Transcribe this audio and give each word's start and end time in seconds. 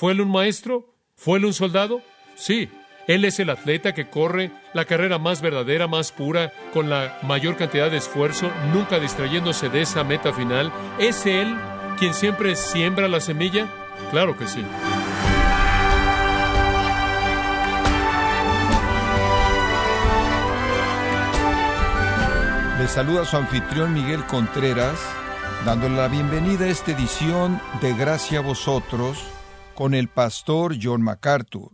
¿Fue 0.00 0.12
él 0.12 0.22
un 0.22 0.30
maestro? 0.30 0.94
¿Fue 1.14 1.36
él 1.36 1.44
un 1.44 1.52
soldado? 1.52 2.00
Sí, 2.34 2.70
él 3.06 3.22
es 3.26 3.38
el 3.38 3.50
atleta 3.50 3.92
que 3.92 4.08
corre 4.08 4.50
la 4.72 4.86
carrera 4.86 5.18
más 5.18 5.42
verdadera, 5.42 5.88
más 5.88 6.10
pura, 6.10 6.54
con 6.72 6.88
la 6.88 7.18
mayor 7.20 7.58
cantidad 7.58 7.90
de 7.90 7.98
esfuerzo, 7.98 8.50
nunca 8.72 8.98
distrayéndose 8.98 9.68
de 9.68 9.82
esa 9.82 10.02
meta 10.02 10.32
final. 10.32 10.72
¿Es 10.98 11.26
él 11.26 11.54
quien 11.98 12.14
siempre 12.14 12.56
siembra 12.56 13.08
la 13.08 13.20
semilla? 13.20 13.68
Claro 14.10 14.38
que 14.38 14.46
sí. 14.48 14.64
Le 22.78 22.88
saluda 22.88 23.26
su 23.26 23.36
anfitrión 23.36 23.92
Miguel 23.92 24.24
Contreras, 24.24 24.98
dándole 25.66 25.96
la 25.96 26.08
bienvenida 26.08 26.64
a 26.64 26.68
esta 26.68 26.92
edición 26.92 27.60
de 27.82 27.92
Gracia 27.92 28.38
a 28.38 28.42
vosotros 28.42 29.18
con 29.80 29.94
el 29.94 30.08
pastor 30.08 30.76
John 30.78 31.00
MacArthur. 31.00 31.70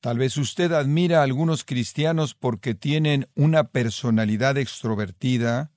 Tal 0.00 0.18
vez 0.18 0.36
usted 0.36 0.72
admira 0.72 1.20
a 1.20 1.22
algunos 1.22 1.62
cristianos 1.62 2.34
porque 2.34 2.74
tienen 2.74 3.28
una 3.36 3.68
personalidad 3.68 4.58
extrovertida, 4.58 5.70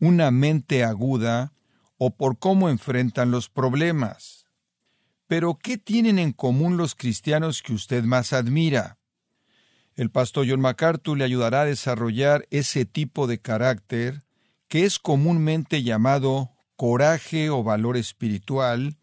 una 0.00 0.32
mente 0.32 0.82
aguda 0.82 1.52
o 1.96 2.16
por 2.16 2.40
cómo 2.40 2.68
enfrentan 2.68 3.30
los 3.30 3.48
problemas. 3.48 4.48
Pero, 5.28 5.60
¿qué 5.62 5.78
tienen 5.78 6.18
en 6.18 6.32
común 6.32 6.76
los 6.76 6.96
cristianos 6.96 7.62
que 7.62 7.74
usted 7.74 8.02
más 8.02 8.32
admira? 8.32 8.98
El 9.94 10.10
pastor 10.10 10.44
John 10.48 10.60
MacArthur 10.60 11.18
le 11.18 11.22
ayudará 11.22 11.60
a 11.60 11.66
desarrollar 11.66 12.48
ese 12.50 12.84
tipo 12.84 13.28
de 13.28 13.38
carácter 13.38 14.24
que 14.66 14.86
es 14.86 14.98
comúnmente 14.98 15.84
llamado 15.84 16.50
coraje 16.74 17.48
o 17.48 17.62
valor 17.62 17.96
espiritual, 17.96 18.96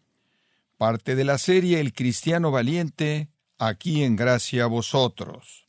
parte 0.76 1.14
de 1.14 1.24
la 1.24 1.38
serie 1.38 1.80
El 1.80 1.92
Cristiano 1.92 2.50
Valiente, 2.50 3.28
aquí 3.58 4.02
en 4.02 4.16
gracia 4.16 4.64
a 4.64 4.66
vosotros. 4.68 5.68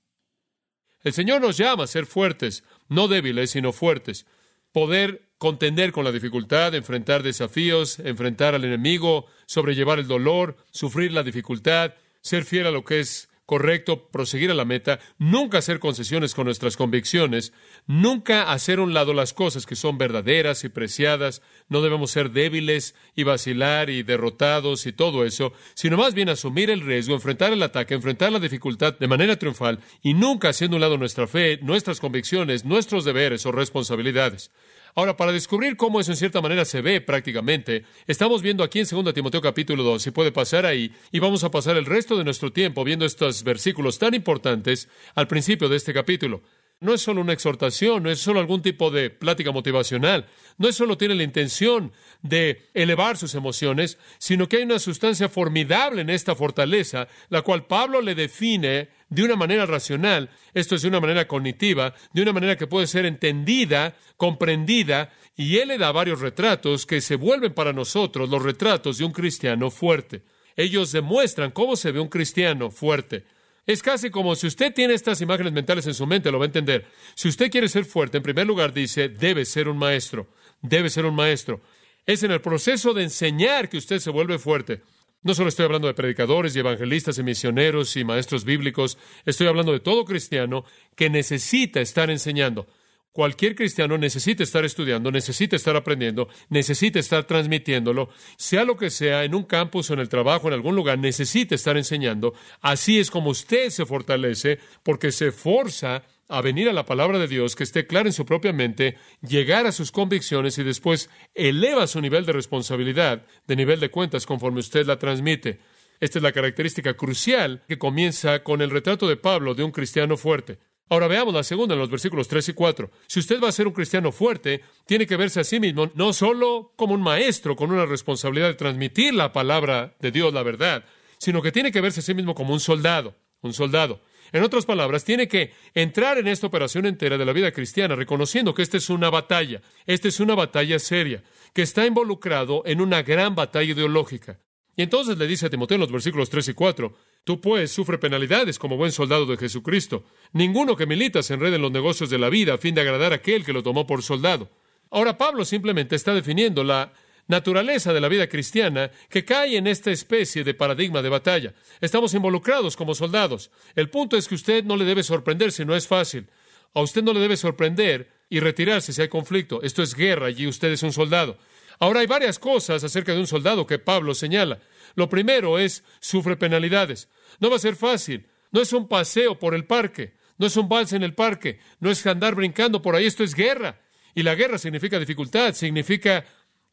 El 1.04 1.14
Señor 1.14 1.42
nos 1.42 1.58
llama 1.58 1.84
a 1.84 1.88
ser 1.88 2.06
fuertes, 2.06 2.64
no 2.88 3.08
débiles, 3.08 3.52
sino 3.52 3.72
fuertes. 3.72 4.26
Poder 4.72 5.30
contender 5.38 5.92
con 5.92 6.04
la 6.04 6.12
dificultad, 6.12 6.74
enfrentar 6.74 7.22
desafíos, 7.22 8.00
enfrentar 8.00 8.56
al 8.56 8.66
enemigo, 8.66 9.28
sobrellevar 9.46 10.00
el 10.00 10.08
dolor, 10.08 10.58
sufrir 10.72 11.12
la 11.12 11.24
dificultad, 11.24 11.94
ser 12.22 12.44
fiel 12.44 12.68
a 12.68 12.72
lo 12.72 12.84
que 12.84 13.02
es 13.02 13.30
correcto, 13.46 14.10
proseguir 14.10 14.52
a 14.52 14.56
la 14.56 14.66
meta, 14.66 15.00
nunca 15.18 15.60
hacer 15.60 15.80
concesiones 15.80 16.34
con 16.34 16.46
nuestras 16.46 16.78
convicciones, 16.78 17.54
nunca 17.86 18.52
hacer 18.52 18.80
un 18.80 18.94
lado 18.94 19.14
las 19.14 19.34
cosas 19.34 19.66
que 19.66 19.76
son 19.76 19.98
verdaderas 19.98 20.64
y 20.64 20.70
preciadas, 20.70 21.42
no 21.70 21.82
debemos 21.82 22.12
ser 22.12 22.32
débiles 22.32 22.96
y 23.16 23.24
vacilar 23.24 23.90
y 23.90 24.04
derrotados 24.04 24.86
y 24.88 24.94
todo 24.94 25.26
eso, 25.26 25.54
sino 25.74 25.98
más 25.98 26.14
bien 26.14 26.30
asumir 26.30 26.70
el 26.70 26.82
riesgo, 26.82 27.14
enfrentar 27.14 27.54
el 27.54 27.64
ataque, 27.64 27.94
enfrentar 27.94 28.32
la 28.32 28.40
dificultad 28.40 28.98
de 28.98 29.08
manera 29.08 29.38
triunfal 29.38 29.80
y 30.02 30.14
nunca 30.14 30.50
haciendo 30.50 30.78
un 30.78 30.82
lado 30.82 30.98
nuestra 30.98 31.28
fe, 31.28 31.60
nuestras 31.62 32.00
convicciones, 32.00 32.66
nuestros 32.66 33.06
deberes 33.06 33.46
o 33.46 33.52
responsabilidades. 33.52 34.52
Ahora, 34.98 35.18
para 35.18 35.34
descubrir 35.34 35.76
cómo 35.76 36.00
eso 36.00 36.14
en 36.14 36.18
cierta 36.18 36.40
manera 36.40 36.64
se 36.64 36.80
ve 36.80 37.02
prácticamente, 37.02 37.84
estamos 38.08 38.42
viendo 38.42 38.64
aquí 38.64 38.80
en 38.80 38.88
2 38.90 39.14
Timoteo 39.14 39.42
capítulo 39.42 39.84
2, 39.84 40.02
si 40.02 40.12
puede 40.12 40.32
pasar 40.32 40.66
ahí, 40.66 40.90
y 41.12 41.20
vamos 41.20 41.44
a 41.44 41.52
pasar 41.52 41.76
el 41.76 41.86
resto 41.86 42.18
de 42.18 42.24
nuestro 42.24 42.54
tiempo 42.54 42.86
viendo 42.86 43.06
estos 43.06 43.44
versículos 43.44 44.00
tan 44.00 44.14
importantes 44.14 44.88
al 45.14 45.28
principio 45.28 45.68
de 45.68 45.76
este 45.76 45.94
capítulo. 45.94 46.44
No 46.80 46.94
es 46.94 47.02
solo 47.02 47.20
una 47.20 47.34
exhortación, 47.34 48.04
no 48.04 48.10
es 48.10 48.20
solo 48.20 48.40
algún 48.40 48.62
tipo 48.62 48.90
de 48.90 49.10
plática 49.10 49.52
motivacional, 49.52 50.28
no 50.58 50.70
es 50.70 50.78
solo 50.78 50.98
tiene 50.98 51.16
la 51.16 51.24
intención 51.24 51.92
de 52.22 52.70
elevar 52.74 53.18
sus 53.18 53.36
emociones, 53.36 53.98
sino 54.18 54.48
que 54.48 54.58
hay 54.58 54.64
una 54.64 54.80
sustancia 54.80 55.28
formidable 55.28 56.04
en 56.04 56.10
esta 56.10 56.36
fortaleza, 56.36 57.10
la 57.28 57.42
cual 57.42 57.68
Pablo 57.68 58.00
le 58.00 58.16
define 58.16 58.88
de 59.10 59.24
una 59.24 59.36
manera 59.36 59.66
racional, 59.66 60.30
esto 60.54 60.76
es 60.76 60.82
de 60.82 60.88
una 60.88 61.00
manera 61.00 61.28
cognitiva, 61.28 61.94
de 62.14 62.22
una 62.22 62.34
manera 62.34 62.56
que 62.56 62.68
puede 62.68 62.88
ser 62.88 63.06
entendida, 63.06 63.96
comprendida, 64.18 65.14
y 65.38 65.58
él 65.58 65.70
le 65.70 65.78
da 65.78 65.92
varios 65.92 66.22
retratos 66.22 66.86
que 66.86 67.02
se 67.02 67.16
vuelven 67.16 67.54
para 67.54 67.74
nosotros 67.74 68.30
los 68.30 68.42
retratos 68.42 68.98
de 68.98 69.06
un 69.06 69.12
cristiano 69.12 69.70
fuerte. 69.70 70.24
Ellos 70.56 70.92
demuestran 70.92 71.52
cómo 71.52 71.76
se 71.76 71.92
ve 71.92 72.00
un 72.00 72.08
cristiano 72.08 72.72
fuerte. 72.72 73.26
Es 73.68 73.82
casi 73.82 74.10
como 74.10 74.36
si 74.36 74.48
usted 74.48 74.74
tiene 74.74 74.94
estas 74.94 75.22
imágenes 75.22 75.52
mentales 75.52 75.88
en 75.88 75.94
su 75.94 76.06
mente, 76.06 76.32
lo 76.32 76.40
va 76.40 76.46
a 76.46 76.48
entender. 76.48 76.86
Si 77.16 77.28
usted 77.28 77.50
quiere 77.50 77.68
ser 77.68 77.86
fuerte, 77.86 78.18
en 78.18 78.24
primer 78.24 78.46
lugar 78.46 78.74
dice, 78.74 79.10
debe 79.10 79.44
ser 79.44 79.68
un 79.68 79.78
maestro, 79.78 80.28
debe 80.62 80.90
ser 80.90 81.06
un 81.06 81.16
maestro. 81.16 81.62
Es 82.06 82.22
en 82.24 82.32
el 82.32 82.42
proceso 82.42 82.94
de 82.94 83.04
enseñar 83.04 83.68
que 83.68 83.78
usted 83.78 84.00
se 84.00 84.12
vuelve 84.12 84.38
fuerte. 84.38 84.82
No 85.26 85.34
solo 85.34 85.50
estoy 85.50 85.66
hablando 85.66 85.88
de 85.88 85.96
predicadores 85.96 86.56
y 86.56 86.60
evangelistas 86.60 87.18
y 87.18 87.24
misioneros 87.24 87.98
y 87.98 88.04
maestros 88.04 88.46
bíblicos, 88.46 89.00
estoy 89.26 89.48
hablando 89.48 89.72
de 89.72 89.80
todo 89.80 90.06
cristiano 90.06 90.66
que 90.96 91.10
necesita 91.10 91.82
estar 91.82 92.12
enseñando. 92.12 92.68
Cualquier 93.12 93.56
cristiano 93.56 93.98
necesita 93.98 94.44
estar 94.44 94.64
estudiando, 94.66 95.10
necesita 95.10 95.56
estar 95.56 95.76
aprendiendo, 95.76 96.30
necesita 96.50 97.00
estar 97.00 97.24
transmitiéndolo, 97.24 98.10
sea 98.38 98.66
lo 98.66 98.78
que 98.78 98.92
sea, 98.92 99.24
en 99.24 99.34
un 99.34 99.46
campus 99.46 99.90
o 99.90 99.96
en 99.96 100.02
el 100.02 100.10
trabajo, 100.10 100.48
en 100.48 100.54
algún 100.54 100.76
lugar, 100.76 101.00
necesita 101.00 101.56
estar 101.56 101.76
enseñando. 101.76 102.36
Así 102.62 103.00
es 103.00 103.10
como 103.10 103.32
usted 103.32 103.72
se 103.72 103.88
fortalece 103.88 104.60
porque 104.84 105.12
se 105.12 105.32
forza 105.32 106.04
a 106.28 106.42
venir 106.42 106.70
a 106.70 106.74
la 106.74 106.86
palabra 106.86 107.20
de 107.20 107.28
Dios, 107.28 107.56
que 107.56 107.64
esté 107.64 107.86
clara 107.86 108.10
en 108.10 108.14
su 108.14 108.26
propia 108.26 108.54
mente, 108.54 108.98
llegar 109.22 109.66
a 109.66 109.72
sus 109.72 109.92
convicciones 109.92 110.58
y 110.58 110.64
después 110.64 111.10
eleva 111.34 111.88
su 111.88 112.02
nivel 112.02 112.26
de 112.26 112.34
responsabilidad, 112.34 113.26
de 113.48 113.56
nivel 113.56 113.80
de 113.80 113.92
cuentas 113.92 114.26
conforme 114.26 114.60
usted 114.60 114.86
la 114.86 114.98
transmite. 114.98 115.60
Esta 116.00 116.20
es 116.20 116.24
la 116.24 116.32
característica 116.32 116.96
crucial 116.96 117.64
que 117.68 117.78
comienza 117.78 118.44
con 118.44 118.62
el 118.62 118.70
retrato 118.70 119.08
de 119.08 119.18
Pablo 119.18 119.54
de 119.54 119.64
un 119.64 119.72
cristiano 119.72 120.18
fuerte. 120.18 120.60
Ahora 120.88 121.08
veamos 121.08 121.34
la 121.34 121.44
segunda 121.44 121.74
en 121.74 121.80
los 121.80 121.90
versículos 121.90 122.28
3 122.28 122.50
y 122.50 122.54
4. 122.54 122.92
Si 123.08 123.20
usted 123.20 123.42
va 123.42 123.50
a 123.50 123.52
ser 123.52 123.66
un 123.66 123.74
cristiano 123.74 124.12
fuerte, 124.12 124.62
tiene 124.86 125.08
que 125.08 125.18
verse 125.18 125.40
a 125.40 125.44
sí 125.44 125.60
mismo 125.60 125.90
no 125.96 126.14
solo 126.14 126.74
como 126.76 126.94
un 126.94 127.02
maestro 127.02 127.56
con 127.56 127.72
una 127.72 127.88
responsabilidad 127.88 128.50
de 128.50 128.54
transmitir 128.54 129.14
la 129.14 129.34
palabra 129.34 129.96
de 130.00 130.12
Dios, 130.12 130.32
la 130.32 130.44
verdad, 130.44 130.86
sino 131.18 131.42
que 131.42 131.52
tiene 131.52 131.72
que 131.72 131.82
verse 131.82 132.02
a 132.02 132.04
sí 132.04 132.14
mismo 132.14 132.36
como 132.36 132.54
un 132.54 132.60
soldado, 132.60 133.16
un 133.42 133.54
soldado. 133.54 134.02
En 134.32 134.44
otras 134.44 134.66
palabras, 134.66 135.04
tiene 135.04 135.28
que 135.28 135.54
entrar 135.74 136.18
en 136.18 136.28
esta 136.28 136.48
operación 136.48 136.86
entera 136.86 137.18
de 137.18 137.26
la 137.26 137.34
vida 137.34 137.52
cristiana, 137.52 137.96
reconociendo 137.96 138.54
que 138.54 138.62
esta 138.62 138.78
es 138.78 138.90
una 138.90 139.10
batalla, 139.10 139.62
esta 139.86 140.08
es 140.08 140.20
una 140.20 140.36
batalla 140.36 140.80
seria, 140.80 141.24
que 141.54 141.62
está 141.62 141.86
involucrado 141.86 142.64
en 142.66 142.82
una 142.82 143.04
gran 143.04 143.36
batalla 143.36 143.72
ideológica. 143.72 144.40
Y 144.76 144.84
entonces 144.84 145.18
le 145.18 145.28
dice 145.28 145.46
a 145.46 145.50
Timoteo 145.50 145.76
en 145.76 145.82
los 145.82 145.92
versículos 145.92 146.30
3 146.30 146.50
y 146.50 146.54
4, 146.54 146.94
tú 147.24 147.40
pues 147.40 147.72
sufre 147.72 147.98
penalidades 147.98 148.60
como 148.60 148.76
buen 148.76 148.92
soldado 148.92 149.26
de 149.26 149.38
Jesucristo. 149.38 150.04
Ninguno 150.34 150.76
que 150.76 150.86
milita 150.86 151.24
se 151.24 151.34
enrede 151.34 151.56
en 151.56 151.62
los 151.62 151.72
negocios 151.72 152.10
de 152.10 152.20
la 152.20 152.30
vida 152.30 152.56
a 152.56 152.58
fin 152.58 152.76
de 152.76 152.82
agradar 152.82 153.14
a 153.14 153.18
aquel 153.18 153.46
que 153.46 153.54
lo 153.54 153.64
tomó 153.64 153.88
por 153.88 154.04
soldado. 154.04 154.50
Ahora 154.92 155.18
Pablo 155.18 155.46
simplemente 155.46 155.96
está 155.96 156.14
definiendo 156.14 156.64
la 156.64 156.92
naturaleza 157.28 157.94
de 157.94 158.02
la 158.02 158.10
vida 158.10 158.28
cristiana 158.28 158.92
que 159.10 159.26
cae 159.26 159.58
en 159.58 159.68
esta 159.68 159.92
especie 159.92 160.44
de 160.44 160.54
paradigma 160.54 161.02
de 161.02 161.10
batalla. 161.10 161.54
Estamos 161.82 162.14
involucrados 162.14 162.76
como 162.76 162.96
soldados. 162.96 163.52
El 163.76 163.90
punto 163.90 164.18
es 164.18 164.28
que 164.28 164.36
usted 164.36 164.64
no 164.64 164.78
le 164.78 164.86
debe 164.86 165.04
sorprender 165.04 165.52
si 165.52 165.66
no 165.66 165.76
es 165.76 165.88
fácil. 165.88 166.28
A 166.74 166.82
usted 166.82 167.04
no 167.04 167.14
le 167.14 167.20
debe 167.20 167.38
sorprender 167.38 168.12
y 168.30 168.40
retirarse 168.40 168.94
si 168.94 169.02
hay 169.02 169.08
conflicto. 169.08 169.62
Esto 169.64 169.82
es 169.82 169.96
guerra 169.96 170.30
y 170.30 170.48
usted 170.48 170.72
es 170.72 170.84
un 170.84 170.94
soldado. 170.94 171.38
Ahora 171.80 172.02
hay 172.02 172.08
varias 172.08 172.40
cosas 172.40 172.84
acerca 172.84 173.14
de 173.14 173.20
un 173.20 173.28
soldado 173.28 173.66
que 173.66 173.80
Pablo 173.80 174.14
señala. 174.14 174.60
Lo 174.96 175.10
primero 175.10 175.60
es 175.60 175.84
sufre 176.00 176.38
penalidades. 176.38 177.10
No 177.40 177.50
va 177.50 177.58
a 177.58 177.60
ser 177.60 177.76
fácil. 177.76 178.28
No 178.52 178.62
es 178.62 178.72
un 178.74 178.88
paseo 178.88 179.38
por 179.40 179.56
el 179.56 179.66
parque. 179.66 180.16
No 180.38 180.48
es 180.48 180.56
un 180.58 180.70
vals 180.70 180.94
en 180.94 181.04
el 181.04 181.14
parque. 181.14 181.60
No 181.80 181.92
es 181.92 182.06
andar 182.06 182.36
brincando 182.36 182.82
por 182.82 182.96
ahí. 182.96 183.06
Esto 183.06 183.24
es 183.24 183.36
guerra. 183.36 183.82
Y 184.14 184.24
la 184.24 184.36
guerra 184.36 184.58
significa 184.58 184.98
dificultad, 184.98 185.54
significa 185.54 186.26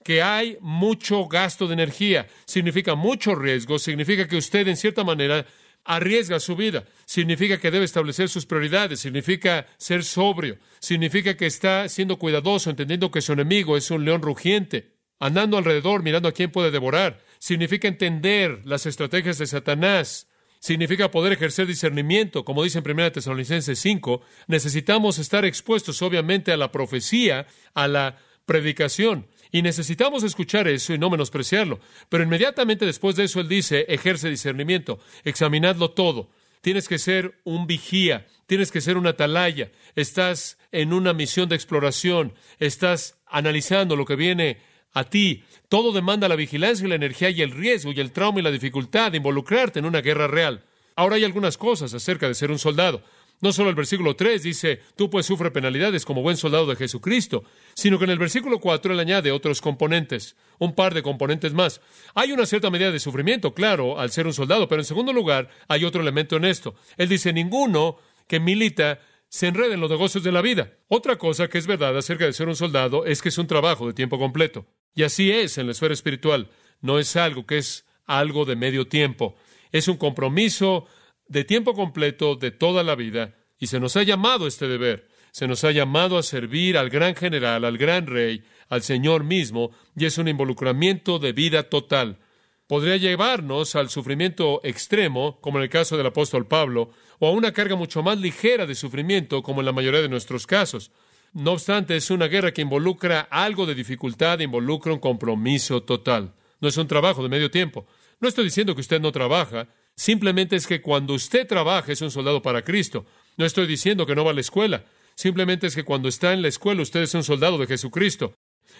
que 0.02 0.22
hay 0.22 0.56
mucho 0.60 1.26
gasto 1.26 1.66
de 1.66 1.74
energía, 1.74 2.26
significa 2.44 2.94
mucho 2.94 3.34
riesgo, 3.34 3.78
significa 3.78 4.26
que 4.26 4.36
usted 4.36 4.68
en 4.68 4.76
cierta 4.76 5.04
manera 5.04 5.46
arriesga 5.84 6.38
su 6.40 6.56
vida, 6.56 6.84
significa 7.04 7.58
que 7.58 7.70
debe 7.70 7.84
establecer 7.84 8.28
sus 8.28 8.46
prioridades, 8.46 9.00
significa 9.00 9.66
ser 9.78 10.04
sobrio, 10.04 10.58
significa 10.80 11.36
que 11.36 11.46
está 11.46 11.88
siendo 11.88 12.18
cuidadoso, 12.18 12.70
entendiendo 12.70 13.10
que 13.10 13.20
su 13.20 13.32
enemigo 13.32 13.76
es 13.76 13.90
un 13.90 14.04
león 14.04 14.22
rugiente, 14.22 14.92
andando 15.18 15.56
alrededor 15.56 16.02
mirando 16.02 16.28
a 16.28 16.32
quién 16.32 16.50
puede 16.50 16.70
devorar, 16.70 17.20
significa 17.38 17.88
entender 17.88 18.60
las 18.64 18.86
estrategias 18.86 19.38
de 19.38 19.46
Satanás, 19.46 20.28
significa 20.60 21.10
poder 21.10 21.32
ejercer 21.32 21.66
discernimiento, 21.66 22.44
como 22.44 22.62
dice 22.62 22.78
en 22.78 22.88
1 22.88 23.12
Tesalonicenses 23.12 23.78
5, 23.80 24.22
necesitamos 24.46 25.18
estar 25.18 25.44
expuestos 25.44 26.00
obviamente 26.02 26.52
a 26.52 26.56
la 26.56 26.70
profecía, 26.70 27.46
a 27.74 27.88
la 27.88 28.18
predicación. 28.46 29.26
Y 29.50 29.62
necesitamos 29.62 30.22
escuchar 30.22 30.66
eso 30.68 30.94
y 30.94 30.98
no 30.98 31.10
menospreciarlo. 31.10 31.80
Pero 32.08 32.24
inmediatamente 32.24 32.86
después 32.86 33.16
de 33.16 33.24
eso 33.24 33.40
él 33.40 33.48
dice, 33.48 33.84
ejerce 33.88 34.30
discernimiento, 34.30 34.98
examinadlo 35.24 35.90
todo. 35.90 36.30
Tienes 36.62 36.88
que 36.88 36.98
ser 36.98 37.40
un 37.44 37.66
vigía, 37.66 38.26
tienes 38.46 38.70
que 38.70 38.80
ser 38.80 38.96
una 38.96 39.10
atalaya, 39.10 39.72
estás 39.96 40.58
en 40.70 40.92
una 40.92 41.12
misión 41.12 41.48
de 41.48 41.56
exploración, 41.56 42.34
estás 42.58 43.18
analizando 43.26 43.96
lo 43.96 44.06
que 44.06 44.16
viene 44.16 44.58
a 44.92 45.04
ti. 45.04 45.44
Todo 45.68 45.92
demanda 45.92 46.28
la 46.28 46.36
vigilancia 46.36 46.86
y 46.86 46.88
la 46.88 46.94
energía 46.94 47.30
y 47.30 47.42
el 47.42 47.50
riesgo 47.50 47.92
y 47.92 48.00
el 48.00 48.12
trauma 48.12 48.40
y 48.40 48.42
la 48.42 48.50
dificultad 48.50 49.10
de 49.10 49.18
involucrarte 49.18 49.80
en 49.80 49.86
una 49.86 50.00
guerra 50.00 50.28
real. 50.28 50.64
Ahora 50.94 51.16
hay 51.16 51.24
algunas 51.24 51.56
cosas 51.56 51.94
acerca 51.94 52.28
de 52.28 52.34
ser 52.34 52.50
un 52.50 52.58
soldado. 52.58 53.02
No 53.42 53.52
solo 53.52 53.68
el 53.68 53.74
versículo 53.74 54.16
3 54.16 54.42
dice, 54.42 54.80
tú 54.96 55.10
pues 55.10 55.26
sufre 55.26 55.50
penalidades 55.50 56.06
como 56.06 56.22
buen 56.22 56.36
soldado 56.36 56.64
de 56.64 56.76
Jesucristo, 56.76 57.42
sino 57.74 57.98
que 57.98 58.04
en 58.04 58.12
el 58.12 58.18
versículo 58.18 58.60
4 58.60 58.94
él 58.94 59.00
añade 59.00 59.32
otros 59.32 59.60
componentes, 59.60 60.36
un 60.58 60.74
par 60.74 60.94
de 60.94 61.02
componentes 61.02 61.52
más. 61.52 61.80
Hay 62.14 62.30
una 62.30 62.46
cierta 62.46 62.70
medida 62.70 62.92
de 62.92 63.00
sufrimiento, 63.00 63.52
claro, 63.52 63.98
al 63.98 64.12
ser 64.12 64.28
un 64.28 64.32
soldado, 64.32 64.68
pero 64.68 64.80
en 64.80 64.86
segundo 64.86 65.12
lugar 65.12 65.50
hay 65.66 65.84
otro 65.84 66.00
elemento 66.00 66.36
en 66.36 66.44
esto. 66.44 66.76
Él 66.96 67.08
dice, 67.08 67.32
ninguno 67.32 67.98
que 68.28 68.38
milita 68.38 69.00
se 69.28 69.48
enreda 69.48 69.74
en 69.74 69.80
los 69.80 69.90
negocios 69.90 70.22
de 70.22 70.30
la 70.30 70.40
vida. 70.40 70.74
Otra 70.86 71.16
cosa 71.16 71.48
que 71.48 71.58
es 71.58 71.66
verdad 71.66 71.98
acerca 71.98 72.26
de 72.26 72.32
ser 72.32 72.46
un 72.46 72.54
soldado 72.54 73.06
es 73.06 73.22
que 73.22 73.30
es 73.30 73.38
un 73.38 73.48
trabajo 73.48 73.88
de 73.88 73.92
tiempo 73.92 74.20
completo. 74.20 74.66
Y 74.94 75.02
así 75.02 75.32
es 75.32 75.58
en 75.58 75.66
la 75.66 75.72
esfera 75.72 75.94
espiritual. 75.94 76.48
No 76.80 77.00
es 77.00 77.16
algo 77.16 77.44
que 77.44 77.58
es 77.58 77.86
algo 78.06 78.44
de 78.44 78.54
medio 78.54 78.86
tiempo. 78.86 79.34
Es 79.72 79.88
un 79.88 79.96
compromiso 79.96 80.86
de 81.32 81.44
tiempo 81.44 81.72
completo 81.72 82.36
de 82.36 82.50
toda 82.50 82.82
la 82.82 82.94
vida. 82.94 83.34
Y 83.58 83.68
se 83.68 83.80
nos 83.80 83.96
ha 83.96 84.02
llamado 84.02 84.46
este 84.46 84.68
deber. 84.68 85.08
Se 85.30 85.48
nos 85.48 85.64
ha 85.64 85.70
llamado 85.70 86.18
a 86.18 86.22
servir 86.22 86.76
al 86.76 86.90
gran 86.90 87.14
general, 87.14 87.64
al 87.64 87.78
gran 87.78 88.06
rey, 88.06 88.44
al 88.68 88.82
Señor 88.82 89.24
mismo, 89.24 89.70
y 89.96 90.04
es 90.04 90.18
un 90.18 90.28
involucramiento 90.28 91.18
de 91.18 91.32
vida 91.32 91.70
total. 91.70 92.18
Podría 92.66 92.98
llevarnos 92.98 93.74
al 93.76 93.88
sufrimiento 93.88 94.60
extremo, 94.62 95.40
como 95.40 95.56
en 95.56 95.64
el 95.64 95.70
caso 95.70 95.96
del 95.96 96.06
apóstol 96.06 96.46
Pablo, 96.46 96.90
o 97.18 97.28
a 97.28 97.30
una 97.30 97.52
carga 97.52 97.76
mucho 97.76 98.02
más 98.02 98.18
ligera 98.18 98.66
de 98.66 98.74
sufrimiento, 98.74 99.42
como 99.42 99.62
en 99.62 99.66
la 99.66 99.72
mayoría 99.72 100.02
de 100.02 100.10
nuestros 100.10 100.46
casos. 100.46 100.90
No 101.32 101.52
obstante, 101.52 101.96
es 101.96 102.10
una 102.10 102.28
guerra 102.28 102.52
que 102.52 102.60
involucra 102.60 103.20
algo 103.30 103.64
de 103.64 103.74
dificultad, 103.74 104.40
involucra 104.40 104.92
un 104.92 104.98
compromiso 104.98 105.82
total. 105.82 106.34
No 106.60 106.68
es 106.68 106.76
un 106.76 106.86
trabajo 106.86 107.22
de 107.22 107.30
medio 107.30 107.50
tiempo. 107.50 107.86
No 108.20 108.28
estoy 108.28 108.44
diciendo 108.44 108.74
que 108.74 108.82
usted 108.82 109.00
no 109.00 109.12
trabaja, 109.12 109.68
simplemente 109.96 110.56
es 110.56 110.66
que 110.66 110.80
cuando 110.80 111.14
usted 111.14 111.46
trabaja 111.46 111.92
es 111.92 112.02
un 112.02 112.10
soldado 112.10 112.42
para 112.42 112.62
Cristo. 112.62 113.06
No 113.36 113.44
estoy 113.44 113.66
diciendo 113.66 114.06
que 114.06 114.14
no 114.14 114.24
va 114.24 114.32
a 114.32 114.34
la 114.34 114.40
escuela, 114.40 114.84
simplemente 115.14 115.66
es 115.66 115.74
que 115.74 115.84
cuando 115.84 116.08
está 116.08 116.32
en 116.32 116.42
la 116.42 116.48
escuela 116.48 116.82
usted 116.82 117.02
es 117.02 117.14
un 117.14 117.24
soldado 117.24 117.58
de 117.58 117.66
Jesucristo. 117.66 118.34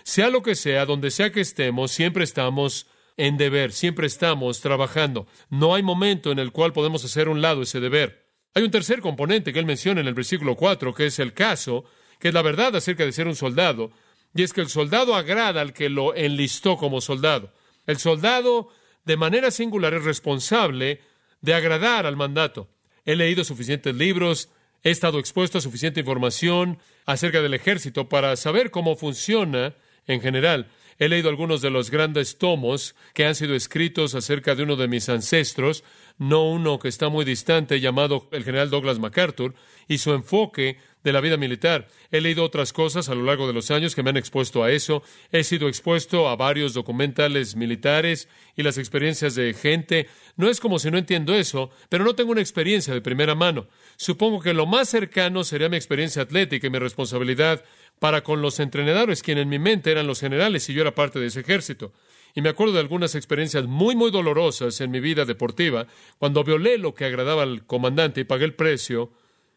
Sea 0.05 0.31
lo 0.31 0.43
que 0.43 0.55
sea, 0.55 0.87
donde 0.87 1.11
sea 1.11 1.31
que 1.31 1.41
estemos, 1.41 1.93
siempre 1.93 2.25
estamos 2.25 2.87
en 3.17 3.37
deber, 3.37 3.73
siempre 3.73 4.07
estamos 4.07 4.61
trabajando. 4.61 5.27
No 5.51 5.75
hay 5.75 5.83
momento 5.83 6.33
en 6.33 6.39
el 6.39 6.53
cual 6.53 6.73
podemos 6.73 7.05
hacer 7.05 7.29
un 7.29 7.43
lado 7.43 7.63
ese 7.63 7.81
deber. 7.81 8.27
Hay 8.55 8.63
un 8.63 8.71
tercer 8.71 9.01
componente 9.01 9.53
que 9.53 9.59
él 9.59 9.67
menciona 9.67 10.01
en 10.01 10.09
el 10.09 10.15
versículo 10.15 10.57
4, 10.57 10.95
que 10.95 11.07
es 11.07 11.19
el 11.19 11.33
caso 11.33 11.85
que 12.19 12.29
es 12.29 12.35
la 12.35 12.43
verdad 12.43 12.77
acerca 12.77 13.05
de 13.05 13.11
ser 13.11 13.27
un 13.27 13.35
soldado, 13.35 13.91
y 14.33 14.43
es 14.43 14.53
que 14.53 14.61
el 14.61 14.69
soldado 14.69 15.17
agrada 15.17 15.61
al 15.61 15.73
que 15.73 15.89
lo 15.89 16.15
enlistó 16.15 16.77
como 16.77 17.01
soldado. 17.01 17.53
El 17.87 17.99
soldado, 17.99 18.69
de 19.05 19.17
manera 19.17 19.51
singular, 19.51 19.95
es 19.95 20.05
responsable 20.05 21.01
de 21.41 21.55
agradar 21.55 22.07
al 22.07 22.17
mandato. 22.17 22.69
He 23.05 23.17
leído 23.17 23.45
suficientes 23.45 23.95
libros, 23.95 24.49
he 24.83 24.91
estado 24.91 25.19
expuesto 25.19 25.59
a 25.59 25.61
suficiente 25.61 26.01
información 26.01 26.79
acerca 27.07 27.43
del 27.43 27.55
ejército 27.55 28.09
para 28.09 28.37
saber 28.37 28.71
cómo 28.71 28.97
funciona 28.97 29.75
en 30.07 30.21
general. 30.21 30.69
He 30.99 31.09
leído 31.09 31.29
algunos 31.29 31.63
de 31.63 31.71
los 31.71 31.91
grandes 31.91 32.39
tomos 32.39 32.95
que 33.15 33.25
han 33.25 33.35
sido 33.35 33.55
escritos 33.55 34.15
acerca 34.15 34.55
de 34.55 34.63
uno 34.63 34.77
de 34.77 34.89
mis 34.89 35.09
ancestros, 35.09 35.85
no 36.19 36.49
uno 36.49 36.79
que 36.79 36.89
está 36.89 37.09
muy 37.09 37.25
distante, 37.25 37.81
llamado 37.81 38.29
el 38.31 38.45
general 38.45 38.71
Douglas 38.71 38.99
MacArthur, 38.99 39.55
y 39.89 39.99
su 39.99 40.13
enfoque 40.13 40.79
de 41.05 41.13
la 41.13 41.21
vida 41.21 41.37
militar. 41.37 41.89
He 42.11 42.21
leído 42.21 42.45
otras 42.45 42.73
cosas 42.73 43.09
a 43.09 43.15
lo 43.15 43.23
largo 43.23 43.47
de 43.47 43.53
los 43.53 43.71
años 43.71 43.95
que 43.95 44.03
me 44.03 44.11
han 44.11 44.17
expuesto 44.17 44.63
a 44.63 44.71
eso. 44.71 45.03
He 45.31 45.45
sido 45.45 45.69
expuesto 45.69 46.29
a 46.29 46.37
varios 46.37 46.75
documentales 46.75 47.57
militares 47.57 48.29
y 48.57 48.63
las 48.63 48.79
experiencias 48.79 49.35
de 49.35 49.55
gente. 49.55 50.09
No 50.37 50.49
es 50.49 50.61
como 50.61 50.79
si 50.79 50.91
no 50.91 50.99
entiendo 50.99 51.35
eso, 51.35 51.71
pero 51.89 52.05
no 52.05 52.15
tengo 52.15 52.33
una 52.33 52.41
experiencia 52.41 52.95
de 52.95 53.01
primera 53.01 53.35
mano. 53.35 53.69
Supongo 53.97 54.41
que 54.41 54.55
lo 54.55 54.67
más 54.67 54.89
cercano 54.89 55.45
sería 55.45 55.69
mi 55.69 55.77
experiencia 55.77 56.23
atlética 56.23 56.67
y 56.67 56.71
mi 56.71 56.79
responsabilidad 56.79 57.65
para 57.99 58.23
con 58.23 58.43
los 58.43 58.59
entrenadores, 58.61 59.23
quienes 59.23 59.43
en 59.43 59.49
mi 59.49 59.59
mente 59.59 59.93
eran 59.93 60.07
los 60.07 60.21
generales 60.21 60.69
y 60.69 60.75
yo 60.75 60.83
era 60.83 60.95
parte 60.95 61.21
de 61.21 61.27
ese 61.27 61.41
ejército. 61.41 61.93
Y 62.35 62.41
me 62.41 62.49
acuerdo 62.49 62.75
de 62.75 62.81
algunas 62.81 63.15
experiencias 63.15 63.67
muy, 63.67 63.95
muy 63.95 64.11
dolorosas 64.11 64.81
en 64.81 64.91
mi 64.91 65.01
vida 65.01 65.25
deportiva, 65.25 65.87
cuando 66.19 66.45
violé 66.45 66.79
lo 66.79 66.95
que 66.95 67.05
agradaba 67.05 67.43
al 67.43 67.67
comandante 67.67 68.23
y 68.23 68.25
pagué 68.25 68.45
el 68.45 68.55
precio 68.55 69.13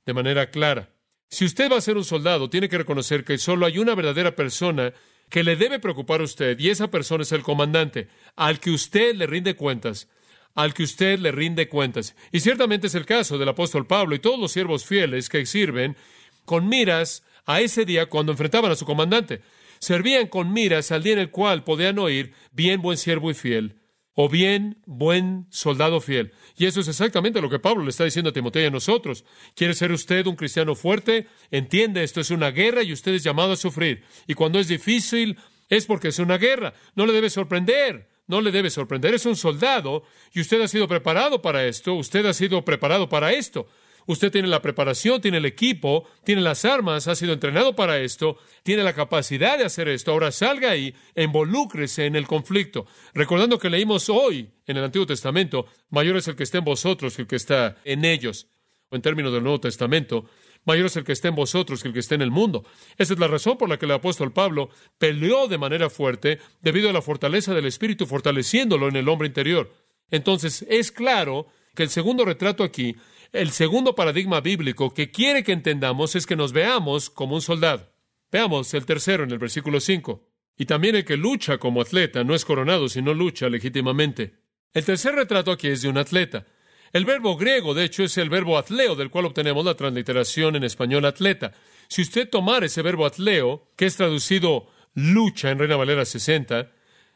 de 0.05 0.13
manera 0.13 0.51
clara. 0.51 0.94
Si 1.35 1.43
usted 1.43 1.69
va 1.69 1.75
a 1.75 1.81
ser 1.81 1.97
un 1.97 2.05
soldado, 2.05 2.49
tiene 2.49 2.69
que 2.69 2.77
reconocer 2.77 3.25
que 3.25 3.37
solo 3.37 3.65
hay 3.65 3.77
una 3.77 3.93
verdadera 3.93 4.37
persona 4.37 4.93
que 5.27 5.43
le 5.43 5.57
debe 5.57 5.79
preocupar 5.79 6.21
a 6.21 6.23
usted, 6.23 6.57
y 6.57 6.69
esa 6.69 6.89
persona 6.89 7.23
es 7.23 7.33
el 7.33 7.43
comandante, 7.43 8.07
al 8.37 8.61
que 8.61 8.71
usted 8.71 9.13
le 9.13 9.27
rinde 9.27 9.53
cuentas, 9.57 10.07
al 10.53 10.73
que 10.73 10.83
usted 10.83 11.19
le 11.19 11.33
rinde 11.33 11.67
cuentas. 11.67 12.15
Y 12.31 12.39
ciertamente 12.39 12.87
es 12.87 12.95
el 12.95 13.05
caso 13.05 13.37
del 13.37 13.49
apóstol 13.49 13.85
Pablo 13.85 14.15
y 14.15 14.19
todos 14.19 14.39
los 14.39 14.53
siervos 14.53 14.85
fieles 14.85 15.27
que 15.27 15.45
sirven 15.45 15.97
con 16.45 16.69
miras 16.69 17.21
a 17.45 17.59
ese 17.59 17.83
día 17.83 18.05
cuando 18.05 18.31
enfrentaban 18.31 18.71
a 18.71 18.75
su 18.75 18.85
comandante. 18.85 19.41
Servían 19.79 20.27
con 20.27 20.53
miras 20.53 20.93
al 20.93 21.03
día 21.03 21.15
en 21.15 21.19
el 21.19 21.31
cual 21.31 21.65
podían 21.65 21.99
oír, 21.99 22.31
bien 22.53 22.81
buen 22.81 22.97
siervo 22.97 23.29
y 23.29 23.33
fiel, 23.33 23.75
o 24.15 24.29
bien 24.29 24.77
buen 24.85 25.45
soldado 25.49 26.01
fiel. 26.01 26.31
Y 26.57 26.65
eso 26.65 26.79
es 26.79 26.87
exactamente 26.87 27.41
lo 27.41 27.49
que 27.49 27.59
Pablo 27.59 27.83
le 27.83 27.89
está 27.89 28.05
diciendo 28.05 28.29
a 28.29 28.33
Timoteo 28.33 28.63
y 28.63 28.67
a 28.67 28.71
nosotros. 28.71 29.25
¿Quiere 29.55 29.73
ser 29.73 29.91
usted 29.91 30.25
un 30.25 30.37
cristiano 30.37 30.73
fuerte? 30.73 31.27
Entiende, 31.51 32.03
esto 32.03 32.21
es 32.21 32.31
una 32.31 32.51
guerra 32.51 32.81
y 32.81 32.93
usted 32.93 33.13
es 33.13 33.23
llamado 33.23 33.51
a 33.51 33.57
sufrir. 33.57 34.03
Y 34.25 34.33
cuando 34.33 34.57
es 34.57 34.69
difícil, 34.69 35.37
es 35.69 35.85
porque 35.85 36.07
es 36.07 36.19
una 36.19 36.37
guerra. 36.37 36.73
No 36.95 37.05
le 37.05 37.13
debe 37.13 37.29
sorprender. 37.29 38.09
No 38.27 38.41
le 38.41 38.51
debe 38.51 38.69
sorprender. 38.69 39.13
Es 39.13 39.25
un 39.25 39.35
soldado 39.35 40.03
y 40.33 40.41
usted 40.41 40.61
ha 40.61 40.67
sido 40.67 40.87
preparado 40.87 41.41
para 41.41 41.65
esto. 41.65 41.93
Usted 41.93 42.25
ha 42.25 42.33
sido 42.33 42.63
preparado 42.63 43.09
para 43.09 43.33
esto. 43.33 43.67
Usted 44.07 44.31
tiene 44.31 44.47
la 44.47 44.61
preparación, 44.61 45.19
tiene 45.19 45.37
el 45.37 45.45
equipo, 45.45 46.07
tiene 46.23 46.41
las 46.41 46.63
armas, 46.63 47.07
ha 47.07 47.15
sido 47.15 47.33
entrenado 47.33 47.75
para 47.75 47.99
esto, 47.99 48.37
tiene 48.61 48.83
la 48.83 48.93
capacidad 48.93 49.57
de 49.57 49.65
hacer 49.65 49.87
esto. 49.87 50.11
Ahora 50.11 50.31
salga 50.31 50.71
ahí, 50.71 50.93
involúcrese 51.15 52.05
en 52.05 52.15
el 52.15 52.27
conflicto. 52.27 52.85
Recordando 53.13 53.57
que 53.57 53.69
leímos 53.69 54.09
hoy 54.09 54.49
en 54.67 54.77
el 54.77 54.83
Antiguo 54.83 55.07
Testamento, 55.07 55.65
mayor 55.89 56.17
es 56.17 56.27
el 56.27 56.35
que 56.35 56.43
está 56.43 56.59
en 56.59 56.65
vosotros 56.65 57.15
que 57.15 57.23
el 57.23 57.27
que 57.27 57.35
está 57.35 57.77
en 57.83 58.05
ellos. 58.05 58.47
O 58.89 58.95
en 58.95 59.01
términos 59.01 59.33
del 59.33 59.41
Nuevo 59.41 59.59
Testamento, 59.59 60.25
mayor 60.65 60.85
es 60.85 60.95
el 60.97 61.03
que 61.03 61.13
está 61.13 61.29
en 61.29 61.35
vosotros 61.35 61.81
que 61.81 61.87
el 61.87 61.93
que 61.93 61.99
está 62.01 62.13
en 62.13 62.21
el 62.21 62.29
mundo. 62.29 62.63
Esa 62.97 63.13
es 63.13 63.19
la 63.19 63.27
razón 63.27 63.57
por 63.57 63.69
la 63.69 63.79
que 63.79 63.85
el 63.85 63.91
apóstol 63.91 64.31
Pablo 64.31 64.69
peleó 64.99 65.47
de 65.47 65.57
manera 65.57 65.89
fuerte 65.89 66.37
debido 66.61 66.91
a 66.91 66.93
la 66.93 67.01
fortaleza 67.01 67.55
del 67.55 67.65
Espíritu, 67.65 68.05
fortaleciéndolo 68.05 68.87
en 68.87 68.97
el 68.97 69.09
hombre 69.09 69.27
interior. 69.27 69.73
Entonces, 70.11 70.63
es 70.69 70.91
claro 70.91 71.47
que 71.73 71.83
el 71.83 71.89
segundo 71.89 72.23
retrato 72.23 72.63
aquí 72.63 72.95
el 73.35 73.51
segundo 73.51 73.95
paradigma 73.95 74.39
bíblico 74.39 74.93
que 74.93 75.11
quiere 75.11 75.43
que 75.43 75.51
entendamos 75.51 76.15
es 76.15 76.25
que 76.25 76.37
nos 76.37 76.53
veamos 76.53 77.09
como 77.09 77.35
un 77.35 77.41
soldado. 77.41 77.91
Veamos 78.31 78.73
el 78.73 78.85
tercero 78.85 79.25
en 79.25 79.31
el 79.31 79.39
versículo 79.39 79.81
5. 79.81 80.25
Y 80.57 80.65
también 80.65 80.95
el 80.95 81.03
que 81.03 81.17
lucha 81.17 81.57
como 81.57 81.81
atleta 81.81 82.23
no 82.23 82.33
es 82.33 82.45
coronado, 82.45 82.87
sino 82.87 83.13
lucha 83.13 83.49
legítimamente. 83.49 84.35
El 84.73 84.85
tercer 84.85 85.15
retrato 85.15 85.51
aquí 85.51 85.67
es 85.67 85.81
de 85.81 85.89
un 85.89 85.97
atleta. 85.97 86.45
El 86.93 87.03
verbo 87.03 87.35
griego, 87.35 87.73
de 87.73 87.83
hecho, 87.83 88.03
es 88.03 88.17
el 88.17 88.29
verbo 88.29 88.57
atleo, 88.57 88.95
del 88.95 89.09
cual 89.09 89.25
obtenemos 89.25 89.65
la 89.65 89.75
transliteración 89.75 90.55
en 90.55 90.63
español 90.63 91.03
atleta. 91.03 91.51
Si 91.89 92.03
usted 92.03 92.29
tomara 92.29 92.67
ese 92.67 92.81
verbo 92.81 93.05
atleo, 93.05 93.67
que 93.75 93.85
es 93.85 93.97
traducido 93.97 94.69
lucha 94.93 95.51
en 95.51 95.59
Reina 95.59 95.75
Valera 95.75 96.05
60, 96.05 96.71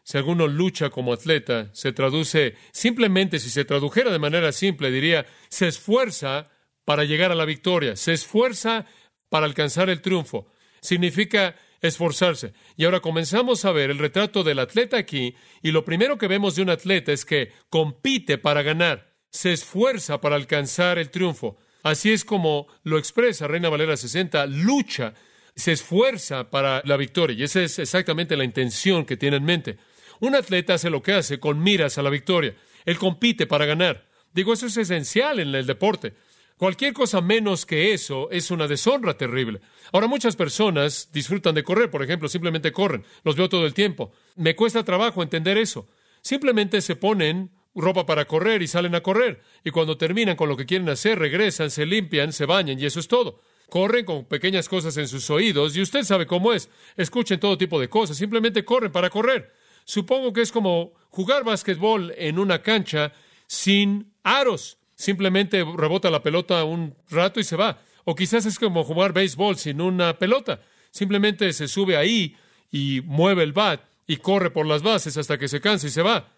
si 0.10 0.18
alguno 0.18 0.48
lucha 0.48 0.90
como 0.90 1.14
atleta, 1.14 1.70
se 1.72 1.92
traduce 1.92 2.56
simplemente, 2.72 3.38
si 3.38 3.52
se 3.52 3.64
tradujera 3.64 4.12
de 4.12 4.18
manera 4.18 4.52
simple, 4.52 4.90
diría, 4.90 5.28
se 5.50 5.68
esfuerza 5.68 6.50
para 6.84 7.04
llegar 7.04 7.32
a 7.32 7.36
la 7.36 7.46
victoria, 7.46 7.96
se 7.96 8.14
esfuerza 8.14 8.88
para 9.30 9.46
alcanzar 9.46 9.88
el 9.88 10.02
triunfo. 10.02 10.48
Significa 10.82 11.56
esforzarse. 11.80 12.54
Y 12.76 12.86
ahora 12.86 13.02
comenzamos 13.02 13.66
a 13.66 13.72
ver 13.72 13.92
el 13.92 14.00
retrato 14.00 14.44
del 14.44 14.58
atleta 14.58 14.98
aquí, 14.98 15.36
y 15.62 15.70
lo 15.70 15.86
primero 15.86 16.18
que 16.18 16.28
vemos 16.28 16.56
de 16.56 16.64
un 16.64 16.72
atleta 16.72 17.12
es 17.12 17.24
que 17.24 17.52
compite 17.70 18.40
para 18.40 18.64
ganar, 18.64 19.14
se 19.30 19.54
esfuerza 19.54 20.22
para 20.22 20.38
alcanzar 20.38 20.98
el 20.98 21.12
triunfo. 21.12 21.60
Así 21.84 22.12
es 22.12 22.26
como 22.26 22.66
lo 22.82 22.98
expresa 22.98 23.48
Reina 23.48 23.70
Valera 23.70 23.96
60, 23.96 24.48
lucha, 24.48 25.14
se 25.56 25.74
esfuerza 25.74 26.50
para 26.50 26.82
la 26.84 26.98
victoria, 26.98 27.38
y 27.38 27.44
esa 27.44 27.62
es 27.62 27.78
exactamente 27.78 28.36
la 28.36 28.44
intención 28.44 29.06
que 29.06 29.16
tiene 29.18 29.38
en 29.38 29.46
mente. 29.46 29.78
Un 30.20 30.36
atleta 30.36 30.74
hace 30.74 30.90
lo 30.90 31.02
que 31.02 31.14
hace 31.14 31.40
con 31.40 31.62
miras 31.62 31.98
a 31.98 32.04
la 32.04 32.10
victoria. 32.10 32.56
Él 32.86 32.98
compite 32.98 33.48
para 33.48 33.66
ganar. 33.66 34.06
Digo, 34.34 34.54
eso 34.54 34.68
es 34.68 34.78
esencial 34.78 35.40
en 35.40 35.54
el 35.56 35.66
deporte. 35.66 36.14
Cualquier 36.58 36.92
cosa 36.92 37.22
menos 37.22 37.66
que 37.66 37.94
eso 37.94 38.30
es 38.32 38.52
una 38.52 38.68
deshonra 38.68 39.18
terrible. 39.18 39.62
Ahora 39.94 40.08
muchas 40.08 40.36
personas 40.36 41.10
disfrutan 41.14 41.56
de 41.56 41.64
correr, 41.64 41.90
por 41.90 42.04
ejemplo, 42.04 42.28
simplemente 42.28 42.74
corren. 42.74 43.06
Los 43.24 43.38
veo 43.38 43.48
todo 43.48 43.66
el 43.66 43.74
tiempo. 43.74 44.12
Me 44.36 44.58
cuesta 44.58 44.84
trabajo 44.84 45.24
entender 45.24 45.58
eso. 45.58 45.88
Simplemente 46.22 46.82
se 46.82 46.98
ponen 46.98 47.52
ropa 47.74 48.06
para 48.06 48.26
correr 48.26 48.62
y 48.62 48.68
salen 48.68 48.94
a 48.96 49.02
correr. 49.02 49.42
Y 49.64 49.72
cuando 49.72 49.98
terminan 49.98 50.36
con 50.36 50.50
lo 50.50 50.58
que 50.58 50.66
quieren 50.66 50.90
hacer, 50.90 51.18
regresan, 51.18 51.72
se 51.72 51.86
limpian, 51.86 52.34
se 52.34 52.46
bañan 52.46 52.78
y 52.78 52.86
eso 52.86 53.00
es 53.00 53.08
todo. 53.08 53.40
Corren 53.70 54.04
con 54.04 54.26
pequeñas 54.26 54.68
cosas 54.68 54.98
en 54.98 55.08
sus 55.08 55.30
oídos 55.30 55.78
y 55.78 55.82
usted 55.82 56.04
sabe 56.04 56.26
cómo 56.26 56.52
es. 56.52 56.70
Escuchen 56.98 57.40
todo 57.40 57.58
tipo 57.58 57.80
de 57.80 57.88
cosas, 57.88 58.18
simplemente 58.18 58.66
corren 58.66 58.92
para 58.92 59.10
correr. 59.10 59.54
Supongo 59.90 60.34
que 60.34 60.42
es 60.42 60.52
como 60.52 60.94
jugar 61.10 61.44
básquetbol 61.44 62.14
en 62.16 62.38
una 62.38 62.62
cancha 62.62 63.12
sin 63.48 64.14
aros. 64.22 64.78
Simplemente 64.94 65.66
rebota 65.66 66.12
la 66.12 66.22
pelota 66.22 66.64
un 66.64 66.96
rato 67.10 67.40
y 67.40 67.44
se 67.44 67.56
va. 67.56 67.82
O 68.06 68.14
quizás 68.14 68.46
es 68.46 68.60
como 68.60 68.84
jugar 68.84 69.14
béisbol 69.14 69.58
sin 69.58 69.82
una 69.82 70.20
pelota. 70.20 70.62
Simplemente 70.92 71.52
se 71.54 71.68
sube 71.68 71.98
ahí 71.98 72.38
y 72.72 73.02
mueve 73.04 73.42
el 73.42 73.52
bat 73.52 73.82
y 74.06 74.18
corre 74.18 74.52
por 74.52 74.68
las 74.68 74.84
bases 74.84 75.18
hasta 75.18 75.40
que 75.40 75.48
se 75.48 75.60
cansa 75.60 75.88
y 75.88 75.90
se 75.90 76.04
va. 76.04 76.34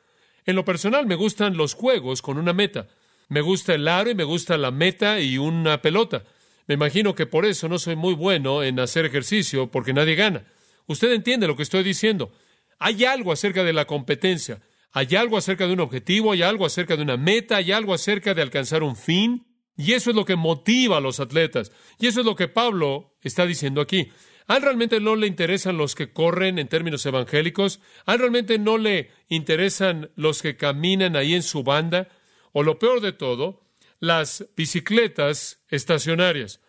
En 0.46 0.56
lo 0.56 0.64
personal 0.64 1.06
me 1.06 1.16
gustan 1.16 1.58
los 1.58 1.74
juegos 1.74 2.22
con 2.22 2.38
una 2.38 2.54
meta. 2.54 2.88
Me 3.28 3.42
gusta 3.42 3.76
el 3.76 3.86
aro 3.90 4.12
y 4.12 4.16
me 4.16 4.24
gusta 4.24 4.58
la 4.58 4.72
meta 4.72 5.20
y 5.20 5.38
una 5.38 5.82
pelota. 5.82 6.24
Me 6.68 6.76
imagino 6.76 7.16
que 7.16 7.26
por 7.26 7.46
eso 7.46 7.68
no 7.68 7.80
soy 7.80 7.98
muy 7.98 8.14
bueno 8.14 8.64
en 8.64 8.80
hacer 8.80 9.04
ejercicio, 9.04 9.70
porque 9.70 9.92
nadie 9.92 10.16
gana. 10.16 10.46
Usted 10.88 11.12
entiende 11.12 11.48
lo 11.48 11.58
que 11.58 11.64
estoy 11.64 11.84
diciendo. 11.84 12.32
Hay 12.84 13.06
algo 13.06 13.32
acerca 13.32 13.64
de 13.64 13.74
la 13.74 13.86
competencia, 13.86 14.60
hay 14.92 15.16
algo 15.16 15.38
acerca 15.38 15.68
de 15.68 15.74
un 15.74 15.82
objetivo, 15.82 16.32
hay 16.32 16.42
algo 16.42 16.66
acerca 16.66 16.98
de 16.98 17.04
una 17.04 17.16
meta, 17.16 17.58
hay 17.58 17.72
algo 17.72 17.94
acerca 17.94 18.34
de 18.34 18.42
alcanzar 18.42 18.82
un 18.82 18.96
fin, 18.96 19.46
y 19.78 19.94
eso 19.94 20.10
es 20.10 20.16
lo 20.16 20.26
que 20.26 20.36
motiva 20.36 20.98
a 20.98 21.00
los 21.00 21.20
atletas. 21.20 21.72
Y 22.00 22.08
eso 22.08 22.22
es 22.22 22.26
lo 22.26 22.36
que 22.36 22.48
Pablo 22.48 23.16
está 23.22 23.46
diciendo 23.46 23.82
aquí. 23.82 24.12
¿A 24.48 24.58
realmente 24.58 25.00
no 25.00 25.16
le 25.16 25.28
interesan 25.28 25.78
los 25.78 25.94
que 25.94 26.12
corren 26.12 26.58
en 26.58 26.70
términos 26.70 27.06
evangélicos? 27.06 27.82
¿A 28.08 28.18
realmente 28.18 28.58
no 28.58 28.80
le 28.80 29.12
interesan 29.28 30.10
los 30.16 30.42
que 30.42 30.58
caminan 30.58 31.16
ahí 31.16 31.36
en 31.36 31.44
su 31.44 31.62
banda? 31.62 32.08
O 32.52 32.64
lo 32.64 32.80
peor 32.80 33.00
de 33.02 33.12
todo, 33.12 33.62
las 34.00 34.48
bicicletas 34.58 35.64
estacionarias. 35.70 36.62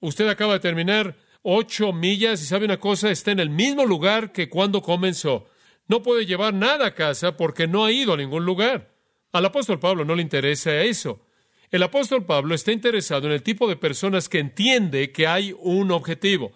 Usted 0.00 0.28
acaba 0.28 0.54
de 0.54 0.60
terminar 0.60 1.16
ocho 1.42 1.92
millas 1.92 2.42
y 2.42 2.46
sabe 2.46 2.64
una 2.64 2.78
cosa, 2.78 3.10
está 3.10 3.32
en 3.32 3.40
el 3.40 3.50
mismo 3.50 3.84
lugar 3.84 4.32
que 4.32 4.48
cuando 4.48 4.82
comenzó. 4.82 5.46
No 5.88 6.02
puede 6.02 6.26
llevar 6.26 6.54
nada 6.54 6.86
a 6.86 6.94
casa 6.94 7.36
porque 7.36 7.66
no 7.66 7.84
ha 7.84 7.92
ido 7.92 8.14
a 8.14 8.16
ningún 8.16 8.44
lugar. 8.44 8.94
Al 9.32 9.44
apóstol 9.44 9.78
Pablo 9.78 10.04
no 10.04 10.14
le 10.14 10.22
interesa 10.22 10.82
eso. 10.82 11.26
El 11.70 11.82
apóstol 11.82 12.24
Pablo 12.24 12.54
está 12.54 12.70
interesado 12.70 13.26
en 13.26 13.32
el 13.32 13.42
tipo 13.42 13.66
de 13.66 13.76
personas 13.76 14.28
que 14.28 14.38
entiende 14.38 15.10
que 15.10 15.26
hay 15.26 15.54
un 15.58 15.90
objetivo 15.90 16.52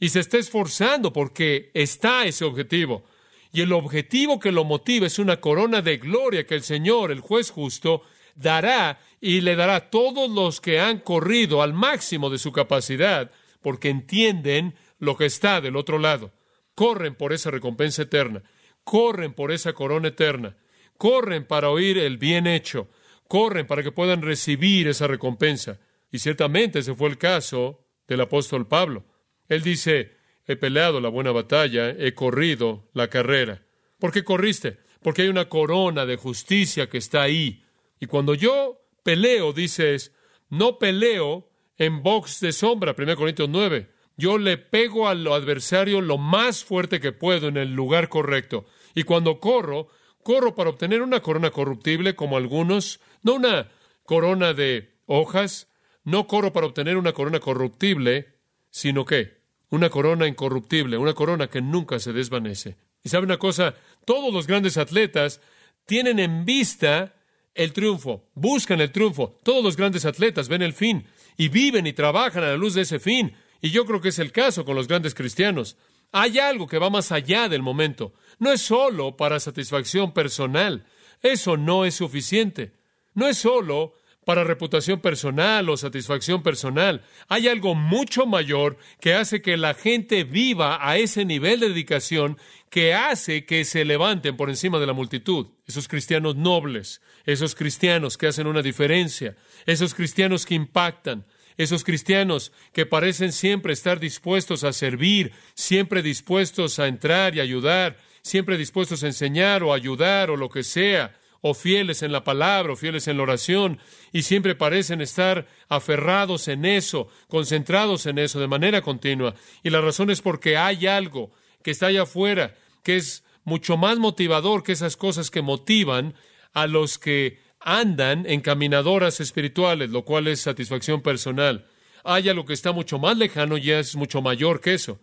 y 0.00 0.08
se 0.08 0.20
está 0.20 0.38
esforzando 0.38 1.12
porque 1.12 1.70
está 1.74 2.24
ese 2.24 2.44
objetivo. 2.44 3.04
Y 3.52 3.60
el 3.60 3.72
objetivo 3.72 4.40
que 4.40 4.52
lo 4.52 4.64
motiva 4.64 5.06
es 5.06 5.18
una 5.18 5.40
corona 5.40 5.80
de 5.80 5.98
gloria 5.98 6.46
que 6.46 6.54
el 6.54 6.62
Señor, 6.62 7.12
el 7.12 7.20
juez 7.20 7.50
justo, 7.50 8.02
dará 8.34 9.00
y 9.20 9.42
le 9.42 9.54
dará 9.54 9.76
a 9.76 9.90
todos 9.90 10.30
los 10.30 10.60
que 10.60 10.80
han 10.80 10.98
corrido 10.98 11.62
al 11.62 11.72
máximo 11.72 12.30
de 12.30 12.38
su 12.38 12.50
capacidad, 12.50 13.30
porque 13.64 13.88
entienden 13.88 14.74
lo 14.98 15.16
que 15.16 15.24
está 15.24 15.62
del 15.62 15.76
otro 15.76 15.98
lado. 15.98 16.34
Corren 16.74 17.14
por 17.14 17.32
esa 17.32 17.50
recompensa 17.50 18.02
eterna, 18.02 18.42
corren 18.84 19.32
por 19.32 19.50
esa 19.52 19.72
corona 19.72 20.08
eterna, 20.08 20.54
corren 20.98 21.46
para 21.46 21.70
oír 21.70 21.96
el 21.96 22.18
bien 22.18 22.46
hecho, 22.46 22.90
corren 23.26 23.66
para 23.66 23.82
que 23.82 23.90
puedan 23.90 24.20
recibir 24.20 24.86
esa 24.86 25.06
recompensa. 25.06 25.80
Y 26.12 26.18
ciertamente 26.18 26.80
ese 26.80 26.94
fue 26.94 27.08
el 27.08 27.16
caso 27.16 27.86
del 28.06 28.20
apóstol 28.20 28.68
Pablo. 28.68 29.06
Él 29.48 29.62
dice, 29.62 30.12
he 30.46 30.56
peleado 30.56 31.00
la 31.00 31.08
buena 31.08 31.32
batalla, 31.32 31.88
he 31.88 32.12
corrido 32.12 32.90
la 32.92 33.08
carrera. 33.08 33.62
¿Por 33.98 34.12
qué 34.12 34.24
corriste? 34.24 34.76
Porque 35.00 35.22
hay 35.22 35.28
una 35.28 35.48
corona 35.48 36.04
de 36.04 36.16
justicia 36.16 36.90
que 36.90 36.98
está 36.98 37.22
ahí. 37.22 37.64
Y 37.98 38.04
cuando 38.04 38.34
yo 38.34 38.82
peleo, 39.02 39.54
dices, 39.54 40.12
no 40.50 40.78
peleo 40.78 41.48
en 41.78 42.02
box 42.02 42.40
de 42.40 42.52
sombra, 42.52 42.94
1 42.96 43.16
Corintios 43.16 43.48
9. 43.48 43.90
Yo 44.16 44.38
le 44.38 44.58
pego 44.58 45.08
al 45.08 45.26
adversario 45.26 46.00
lo 46.00 46.18
más 46.18 46.64
fuerte 46.64 47.00
que 47.00 47.12
puedo 47.12 47.48
en 47.48 47.56
el 47.56 47.74
lugar 47.74 48.08
correcto. 48.08 48.64
Y 48.94 49.02
cuando 49.02 49.40
corro, 49.40 49.88
corro 50.22 50.54
para 50.54 50.70
obtener 50.70 51.02
una 51.02 51.20
corona 51.20 51.50
corruptible 51.50 52.14
como 52.14 52.36
algunos, 52.36 53.00
no 53.22 53.34
una 53.34 53.70
corona 54.04 54.54
de 54.54 54.94
hojas, 55.06 55.68
no 56.04 56.26
corro 56.26 56.52
para 56.52 56.66
obtener 56.66 56.96
una 56.96 57.12
corona 57.12 57.40
corruptible, 57.40 58.34
sino 58.70 59.04
que 59.04 59.42
una 59.70 59.90
corona 59.90 60.28
incorruptible, 60.28 60.96
una 60.96 61.14
corona 61.14 61.48
que 61.48 61.60
nunca 61.60 61.98
se 61.98 62.12
desvanece. 62.12 62.76
Y 63.02 63.08
sabe 63.08 63.26
una 63.26 63.38
cosa, 63.38 63.74
todos 64.04 64.32
los 64.32 64.46
grandes 64.46 64.76
atletas 64.76 65.40
tienen 65.86 66.20
en 66.20 66.44
vista 66.44 67.14
el 67.54 67.72
triunfo, 67.72 68.28
buscan 68.34 68.80
el 68.80 68.92
triunfo. 68.92 69.38
Todos 69.42 69.62
los 69.64 69.76
grandes 69.76 70.04
atletas 70.04 70.48
ven 70.48 70.62
el 70.62 70.72
fin 70.72 71.04
y 71.36 71.48
viven 71.48 71.86
y 71.86 71.92
trabajan 71.92 72.44
a 72.44 72.48
la 72.48 72.56
luz 72.56 72.74
de 72.74 72.82
ese 72.82 72.98
fin. 72.98 73.34
Y 73.60 73.70
yo 73.70 73.84
creo 73.86 74.00
que 74.00 74.10
es 74.10 74.18
el 74.18 74.32
caso 74.32 74.64
con 74.64 74.76
los 74.76 74.88
grandes 74.88 75.14
cristianos. 75.14 75.76
Hay 76.12 76.38
algo 76.38 76.66
que 76.66 76.78
va 76.78 76.90
más 76.90 77.10
allá 77.12 77.48
del 77.48 77.62
momento. 77.62 78.12
No 78.38 78.52
es 78.52 78.60
solo 78.60 79.16
para 79.16 79.40
satisfacción 79.40 80.12
personal. 80.12 80.86
Eso 81.22 81.56
no 81.56 81.84
es 81.84 81.94
suficiente. 81.94 82.72
No 83.14 83.26
es 83.26 83.38
solo 83.38 83.94
para 84.24 84.44
reputación 84.44 85.00
personal 85.00 85.68
o 85.68 85.76
satisfacción 85.76 86.42
personal. 86.42 87.02
Hay 87.28 87.48
algo 87.48 87.74
mucho 87.74 88.26
mayor 88.26 88.76
que 89.00 89.14
hace 89.14 89.42
que 89.42 89.56
la 89.56 89.74
gente 89.74 90.24
viva 90.24 90.78
a 90.80 90.96
ese 90.98 91.24
nivel 91.24 91.60
de 91.60 91.68
dedicación 91.68 92.38
que 92.70 92.94
hace 92.94 93.44
que 93.44 93.64
se 93.64 93.84
levanten 93.84 94.36
por 94.36 94.50
encima 94.50 94.78
de 94.78 94.86
la 94.86 94.92
multitud. 94.92 95.46
Esos 95.66 95.86
cristianos 95.88 96.36
nobles, 96.36 97.02
esos 97.24 97.54
cristianos 97.54 98.18
que 98.18 98.26
hacen 98.26 98.46
una 98.46 98.62
diferencia, 98.62 99.36
esos 99.66 99.94
cristianos 99.94 100.46
que 100.46 100.54
impactan, 100.54 101.24
esos 101.56 101.84
cristianos 101.84 102.52
que 102.72 102.84
parecen 102.84 103.32
siempre 103.32 103.72
estar 103.72 104.00
dispuestos 104.00 104.64
a 104.64 104.72
servir, 104.72 105.32
siempre 105.54 106.02
dispuestos 106.02 106.78
a 106.78 106.88
entrar 106.88 107.36
y 107.36 107.40
ayudar, 107.40 107.96
siempre 108.22 108.56
dispuestos 108.56 109.04
a 109.04 109.06
enseñar 109.06 109.62
o 109.62 109.72
ayudar 109.72 110.30
o 110.30 110.36
lo 110.36 110.48
que 110.48 110.64
sea 110.64 111.14
o 111.46 111.52
fieles 111.52 112.02
en 112.02 112.10
la 112.10 112.24
palabra, 112.24 112.72
o 112.72 112.76
fieles 112.76 113.06
en 113.06 113.18
la 113.18 113.24
oración, 113.24 113.78
y 114.12 114.22
siempre 114.22 114.54
parecen 114.54 115.02
estar 115.02 115.46
aferrados 115.68 116.48
en 116.48 116.64
eso, 116.64 117.08
concentrados 117.28 118.06
en 118.06 118.18
eso 118.18 118.40
de 118.40 118.46
manera 118.46 118.80
continua. 118.80 119.34
Y 119.62 119.68
la 119.68 119.82
razón 119.82 120.08
es 120.08 120.22
porque 120.22 120.56
hay 120.56 120.86
algo 120.86 121.32
que 121.62 121.72
está 121.72 121.88
allá 121.88 122.04
afuera, 122.04 122.54
que 122.82 122.96
es 122.96 123.24
mucho 123.44 123.76
más 123.76 123.98
motivador 123.98 124.62
que 124.62 124.72
esas 124.72 124.96
cosas 124.96 125.30
que 125.30 125.42
motivan 125.42 126.14
a 126.54 126.66
los 126.66 126.98
que 126.98 127.42
andan 127.60 128.24
en 128.24 128.40
caminadoras 128.40 129.20
espirituales, 129.20 129.90
lo 129.90 130.06
cual 130.06 130.28
es 130.28 130.40
satisfacción 130.40 131.02
personal. 131.02 131.66
Hay 132.04 132.30
algo 132.30 132.46
que 132.46 132.54
está 132.54 132.72
mucho 132.72 132.98
más 132.98 133.18
lejano 133.18 133.58
y 133.58 133.70
es 133.70 133.96
mucho 133.96 134.22
mayor 134.22 134.62
que 134.62 134.72
eso. 134.72 134.98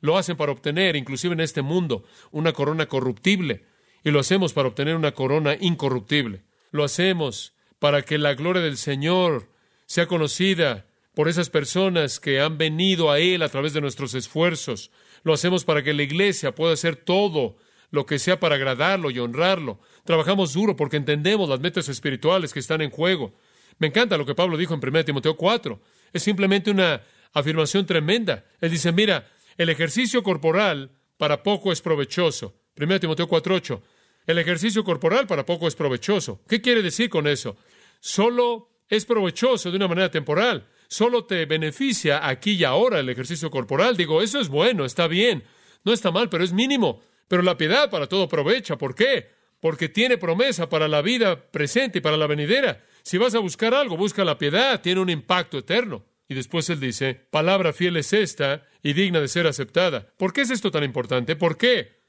Lo 0.00 0.18
hacen 0.18 0.36
para 0.36 0.50
obtener, 0.50 0.96
inclusive 0.96 1.34
en 1.34 1.40
este 1.40 1.62
mundo, 1.62 2.02
una 2.32 2.52
corona 2.52 2.86
corruptible 2.86 3.73
y 4.04 4.10
lo 4.10 4.20
hacemos 4.20 4.52
para 4.52 4.68
obtener 4.68 4.94
una 4.94 5.12
corona 5.12 5.56
incorruptible. 5.58 6.44
Lo 6.70 6.84
hacemos 6.84 7.54
para 7.78 8.02
que 8.02 8.18
la 8.18 8.34
gloria 8.34 8.62
del 8.62 8.76
Señor 8.76 9.48
sea 9.86 10.06
conocida 10.06 10.86
por 11.14 11.28
esas 11.28 11.48
personas 11.48 12.20
que 12.20 12.40
han 12.40 12.58
venido 12.58 13.10
a 13.10 13.18
Él 13.18 13.42
a 13.42 13.48
través 13.48 13.72
de 13.72 13.80
nuestros 13.80 14.14
esfuerzos. 14.14 14.90
Lo 15.22 15.32
hacemos 15.32 15.64
para 15.64 15.82
que 15.82 15.94
la 15.94 16.02
iglesia 16.02 16.54
pueda 16.54 16.74
hacer 16.74 16.96
todo 16.96 17.56
lo 17.90 18.04
que 18.04 18.18
sea 18.18 18.38
para 18.40 18.56
agradarlo 18.56 19.10
y 19.10 19.18
honrarlo. 19.18 19.80
Trabajamos 20.04 20.52
duro 20.52 20.76
porque 20.76 20.96
entendemos 20.96 21.48
las 21.48 21.60
metas 21.60 21.88
espirituales 21.88 22.52
que 22.52 22.60
están 22.60 22.82
en 22.82 22.90
juego. 22.90 23.32
Me 23.78 23.86
encanta 23.86 24.18
lo 24.18 24.26
que 24.26 24.34
Pablo 24.34 24.56
dijo 24.56 24.74
en 24.74 24.80
1 24.86 25.04
Timoteo 25.04 25.36
4. 25.36 25.80
Es 26.12 26.22
simplemente 26.22 26.70
una 26.70 27.02
afirmación 27.32 27.86
tremenda. 27.86 28.44
Él 28.60 28.70
dice, 28.70 28.92
mira, 28.92 29.30
el 29.56 29.68
ejercicio 29.70 30.22
corporal 30.22 30.90
para 31.16 31.42
poco 31.42 31.72
es 31.72 31.80
provechoso. 31.80 32.54
1 32.76 33.00
Timoteo 33.00 33.28
4.8. 33.28 33.80
El 34.26 34.38
ejercicio 34.38 34.84
corporal 34.84 35.26
para 35.26 35.44
poco 35.44 35.68
es 35.68 35.74
provechoso. 35.74 36.40
¿Qué 36.48 36.60
quiere 36.60 36.82
decir 36.82 37.10
con 37.10 37.26
eso? 37.26 37.56
Solo 38.00 38.70
es 38.88 39.04
provechoso 39.04 39.70
de 39.70 39.76
una 39.76 39.88
manera 39.88 40.10
temporal. 40.10 40.66
Solo 40.88 41.24
te 41.24 41.44
beneficia 41.46 42.26
aquí 42.26 42.52
y 42.52 42.64
ahora 42.64 43.00
el 43.00 43.08
ejercicio 43.08 43.50
corporal. 43.50 43.96
Digo, 43.96 44.22
eso 44.22 44.40
es 44.40 44.48
bueno, 44.48 44.84
está 44.84 45.08
bien. 45.08 45.44
No 45.84 45.92
está 45.92 46.10
mal, 46.10 46.28
pero 46.28 46.44
es 46.44 46.52
mínimo. 46.52 47.02
Pero 47.28 47.42
la 47.42 47.56
piedad 47.56 47.90
para 47.90 48.06
todo 48.06 48.24
aprovecha. 48.24 48.78
¿Por 48.78 48.94
qué? 48.94 49.30
Porque 49.60 49.88
tiene 49.88 50.18
promesa 50.18 50.68
para 50.68 50.88
la 50.88 51.02
vida 51.02 51.50
presente 51.50 51.98
y 51.98 52.00
para 52.00 52.16
la 52.16 52.26
venidera. 52.26 52.84
Si 53.02 53.18
vas 53.18 53.34
a 53.34 53.40
buscar 53.40 53.74
algo, 53.74 53.96
busca 53.96 54.24
la 54.24 54.38
piedad, 54.38 54.80
tiene 54.80 55.00
un 55.00 55.10
impacto 55.10 55.58
eterno. 55.58 56.04
Y 56.28 56.34
después 56.34 56.70
él 56.70 56.80
dice, 56.80 57.14
palabra 57.30 57.72
fiel 57.72 57.96
es 57.98 58.12
esta 58.12 58.66
y 58.82 58.94
digna 58.94 59.20
de 59.20 59.28
ser 59.28 59.46
aceptada. 59.46 60.12
¿Por 60.16 60.32
qué 60.32 60.42
es 60.42 60.50
esto 60.50 60.70
tan 60.70 60.84
importante? 60.84 61.36
¿Por 61.36 61.58
qué? 61.58 62.03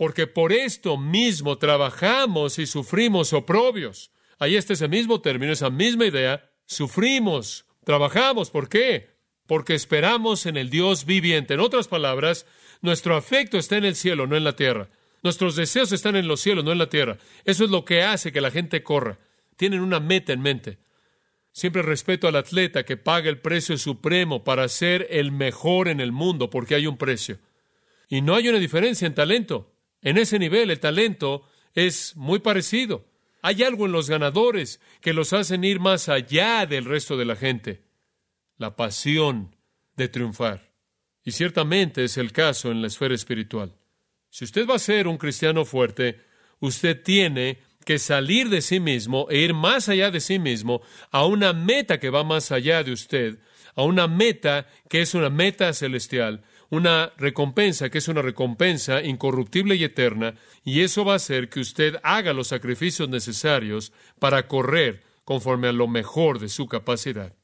Porque 0.00 0.26
por 0.26 0.50
esto 0.50 0.96
mismo 0.96 1.58
trabajamos 1.58 2.58
y 2.58 2.64
sufrimos 2.64 3.34
oprobios. 3.34 4.10
Ahí 4.38 4.56
está 4.56 4.72
ese 4.72 4.88
mismo 4.88 5.20
término, 5.20 5.52
esa 5.52 5.68
misma 5.68 6.06
idea. 6.06 6.50
Sufrimos, 6.64 7.66
trabajamos. 7.84 8.48
¿Por 8.48 8.70
qué? 8.70 9.10
Porque 9.46 9.74
esperamos 9.74 10.46
en 10.46 10.56
el 10.56 10.70
Dios 10.70 11.04
viviente. 11.04 11.52
En 11.52 11.60
otras 11.60 11.86
palabras, 11.86 12.46
nuestro 12.80 13.14
afecto 13.14 13.58
está 13.58 13.76
en 13.76 13.84
el 13.84 13.94
cielo, 13.94 14.26
no 14.26 14.38
en 14.38 14.44
la 14.44 14.56
tierra. 14.56 14.88
Nuestros 15.22 15.54
deseos 15.54 15.92
están 15.92 16.16
en 16.16 16.28
los 16.28 16.40
cielos, 16.40 16.64
no 16.64 16.72
en 16.72 16.78
la 16.78 16.88
tierra. 16.88 17.18
Eso 17.44 17.64
es 17.64 17.70
lo 17.70 17.84
que 17.84 18.02
hace 18.02 18.32
que 18.32 18.40
la 18.40 18.50
gente 18.50 18.82
corra. 18.82 19.18
Tienen 19.58 19.82
una 19.82 20.00
meta 20.00 20.32
en 20.32 20.40
mente. 20.40 20.78
Siempre 21.52 21.82
respeto 21.82 22.26
al 22.26 22.36
atleta 22.36 22.86
que 22.86 22.96
paga 22.96 23.28
el 23.28 23.42
precio 23.42 23.76
supremo 23.76 24.44
para 24.44 24.66
ser 24.68 25.08
el 25.10 25.30
mejor 25.30 25.88
en 25.88 26.00
el 26.00 26.10
mundo, 26.10 26.48
porque 26.48 26.74
hay 26.74 26.86
un 26.86 26.96
precio. 26.96 27.38
Y 28.08 28.22
no 28.22 28.34
hay 28.34 28.48
una 28.48 28.58
diferencia 28.58 29.06
en 29.06 29.14
talento. 29.14 29.69
En 30.02 30.18
ese 30.18 30.38
nivel 30.38 30.70
el 30.70 30.80
talento 30.80 31.44
es 31.74 32.16
muy 32.16 32.38
parecido. 32.38 33.06
Hay 33.42 33.62
algo 33.62 33.86
en 33.86 33.92
los 33.92 34.08
ganadores 34.08 34.80
que 35.00 35.12
los 35.12 35.32
hacen 35.32 35.64
ir 35.64 35.80
más 35.80 36.08
allá 36.08 36.66
del 36.66 36.84
resto 36.84 37.16
de 37.16 37.24
la 37.24 37.36
gente. 37.36 37.82
La 38.56 38.76
pasión 38.76 39.56
de 39.96 40.08
triunfar. 40.08 40.72
Y 41.24 41.32
ciertamente 41.32 42.04
es 42.04 42.16
el 42.16 42.32
caso 42.32 42.70
en 42.70 42.80
la 42.80 42.88
esfera 42.88 43.14
espiritual. 43.14 43.76
Si 44.30 44.44
usted 44.44 44.66
va 44.66 44.76
a 44.76 44.78
ser 44.78 45.08
un 45.08 45.18
cristiano 45.18 45.64
fuerte, 45.64 46.20
usted 46.60 47.02
tiene 47.02 47.58
que 47.84 47.98
salir 47.98 48.48
de 48.48 48.60
sí 48.60 48.78
mismo 48.78 49.26
e 49.30 49.38
ir 49.38 49.54
más 49.54 49.88
allá 49.88 50.10
de 50.10 50.20
sí 50.20 50.38
mismo 50.38 50.82
a 51.10 51.26
una 51.26 51.52
meta 51.52 51.98
que 51.98 52.10
va 52.10 52.24
más 52.24 52.52
allá 52.52 52.82
de 52.84 52.92
usted, 52.92 53.38
a 53.74 53.82
una 53.82 54.06
meta 54.06 54.66
que 54.88 55.00
es 55.00 55.14
una 55.14 55.30
meta 55.30 55.72
celestial, 55.72 56.44
una 56.70 57.12
recompensa 57.18 57.90
que 57.90 57.98
es 57.98 58.08
una 58.08 58.22
recompensa 58.22 59.02
incorruptible 59.02 59.74
y 59.74 59.84
eterna, 59.84 60.36
y 60.64 60.80
eso 60.80 61.04
va 61.04 61.14
a 61.14 61.16
hacer 61.16 61.48
que 61.48 61.60
usted 61.60 61.96
haga 62.02 62.32
los 62.32 62.48
sacrificios 62.48 63.08
necesarios 63.08 63.92
para 64.18 64.46
correr 64.46 65.02
conforme 65.24 65.68
a 65.68 65.72
lo 65.72 65.88
mejor 65.88 66.38
de 66.38 66.48
su 66.48 66.66
capacidad. 66.66 67.34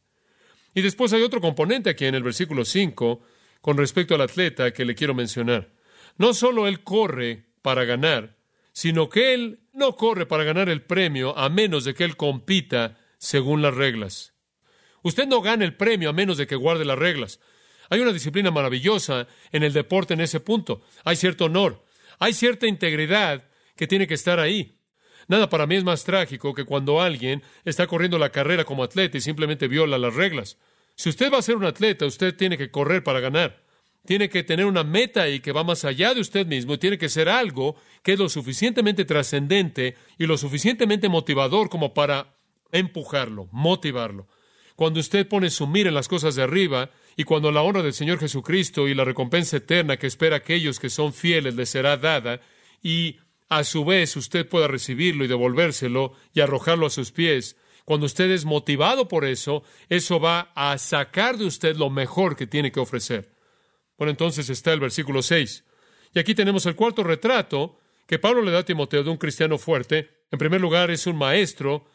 Y 0.75 0.83
después 0.83 1.13
hay 1.13 1.23
otro 1.23 1.41
componente 1.41 1.91
aquí 1.91 2.05
en 2.05 2.15
el 2.15 2.23
versículo 2.23 2.65
5 2.65 3.21
con 3.61 3.77
respecto 3.77 4.15
al 4.15 4.21
atleta 4.21 4.73
que 4.73 4.85
le 4.85 4.95
quiero 4.95 5.15
mencionar. 5.15 5.73
No 6.19 6.33
solo 6.35 6.69
él 6.69 6.83
corre 6.85 7.47
para 7.63 7.85
ganar, 7.85 8.37
sino 8.73 9.09
que 9.09 9.35
él 9.35 9.61
no 9.73 9.97
corre 9.97 10.27
para 10.27 10.45
ganar 10.45 10.69
el 10.69 10.83
premio 10.83 11.37
a 11.37 11.49
menos 11.49 11.85
de 11.85 11.95
que 11.95 12.05
él 12.05 12.17
compita 12.17 12.99
según 13.19 13.63
las 13.63 13.75
reglas. 13.75 14.35
Usted 15.03 15.27
no 15.27 15.41
gana 15.41 15.65
el 15.65 15.77
premio 15.77 16.11
a 16.11 16.13
menos 16.13 16.37
de 16.37 16.47
que 16.47 16.57
guarde 16.57 16.85
las 16.85 16.99
reglas. 16.99 17.41
Hay 17.91 18.01
una 18.01 18.13
disciplina 18.13 18.51
maravillosa 18.51 19.27
en 19.53 19.63
el 19.63 19.73
deporte 19.73 20.15
en 20.15 20.21
ese 20.21 20.41
punto. 20.41 20.83
Hay 21.05 21.17
cierto 21.17 21.47
honor, 21.47 21.85
hay 22.19 22.33
cierta 22.33 22.67
integridad 22.67 23.45
que 23.77 23.87
tiene 23.87 24.07
que 24.07 24.15
estar 24.15 24.41
ahí. 24.41 24.77
Nada 25.29 25.49
para 25.49 25.67
mí 25.67 25.75
es 25.75 25.85
más 25.85 26.05
trágico 26.05 26.55
que 26.55 26.65
cuando 26.65 27.01
alguien 27.01 27.43
está 27.65 27.87
corriendo 27.87 28.19
la 28.19 28.31
carrera 28.31 28.65
como 28.65 28.85
atleta 28.85 29.19
y 29.19 29.21
simplemente 29.21 29.69
viola 29.69 29.99
las 29.99 30.15
reglas. 30.15 30.57
Si 30.95 31.09
usted 31.09 31.33
va 31.33 31.39
a 31.39 31.43
ser 31.43 31.57
un 31.57 31.65
atleta, 31.65 32.07
usted 32.07 32.35
tiene 32.35 32.57
que 32.57 32.71
correr 32.71 33.03
para 33.03 33.21
ganar. 33.21 33.63
Tiene 34.07 34.29
que 34.29 34.45
tener 34.45 34.67
una 34.67 34.85
meta 34.85 35.29
y 35.29 35.41
que 35.41 35.51
va 35.51 35.65
más 35.65 35.85
allá 35.85 36.15
de 36.15 36.21
usted 36.21 36.47
mismo 36.47 36.75
y 36.75 36.79
tiene 36.79 36.97
que 36.97 37.09
ser 37.09 37.29
algo 37.29 37.75
que 38.05 38.13
es 38.13 38.19
lo 38.19 38.29
suficientemente 38.29 39.05
trascendente 39.05 39.97
y 40.17 40.27
lo 40.27 40.39
suficientemente 40.39 41.09
motivador 41.09 41.69
como 41.69 41.93
para 41.93 42.37
empujarlo, 42.71 43.49
motivarlo. 43.51 44.29
Cuando 44.77 45.01
usted 45.01 45.27
pone 45.27 45.51
su 45.51 45.67
mira 45.67 45.89
en 45.89 45.95
las 45.95 46.07
cosas 46.07 46.37
de 46.37 46.43
arriba 46.43 46.91
y 47.17 47.25
cuando 47.25 47.51
la 47.51 47.63
honra 47.63 47.83
del 47.83 47.95
Señor 47.95 48.19
Jesucristo 48.19 48.87
y 48.87 48.95
la 48.95 49.05
recompensa 49.05 49.57
eterna 49.57 49.97
que 49.97 50.07
espera 50.07 50.37
aquellos 50.37 50.79
que 50.79 50.91
son 50.91 51.13
fieles 51.13 51.55
le 51.55 51.67
será 51.67 51.97
dada 51.97 52.41
y 52.83 53.17
a 53.49 53.65
su 53.65 53.85
vez 53.85 54.17
usted 54.17 54.49
pueda 54.49 54.69
recibirlo 54.69 55.25
y 55.25 55.29
devolvérselo 55.29 56.13
y 56.35 56.41
arrojarlo 56.41 56.87
a 56.87 56.91
sus 56.91 57.13
pies, 57.13 57.57
cuando 57.85 58.07
usted 58.07 58.31
es 58.33 58.45
motivado 58.45 59.07
por 59.07 59.25
eso, 59.25 59.63
eso 59.89 60.19
va 60.19 60.51
a 60.57 60.77
sacar 60.77 61.39
de 61.39 61.45
usted 61.45 61.77
lo 61.77 61.89
mejor 61.89 62.35
que 62.35 62.49
tiene 62.49 62.73
que 62.73 62.81
ofrecer. 62.81 63.31
Bueno, 63.97 64.11
entonces 64.11 64.51
está 64.51 64.73
el 64.73 64.81
versículo 64.81 65.23
6. 65.23 65.65
Y 66.13 66.19
aquí 66.19 66.35
tenemos 66.35 66.67
el 66.67 66.75
cuarto 66.75 67.05
retrato 67.05 67.79
que 68.07 68.19
Pablo 68.19 68.43
le 68.43 68.51
da 68.51 68.59
a 68.59 68.65
Timoteo 68.65 69.05
de 69.05 69.11
un 69.11 69.17
cristiano 69.17 69.57
fuerte. 69.57 70.11
En 70.33 70.39
primer 70.39 70.61
lugar, 70.61 70.91
es 70.91 71.07
un 71.07 71.17
maestro. 71.17 71.87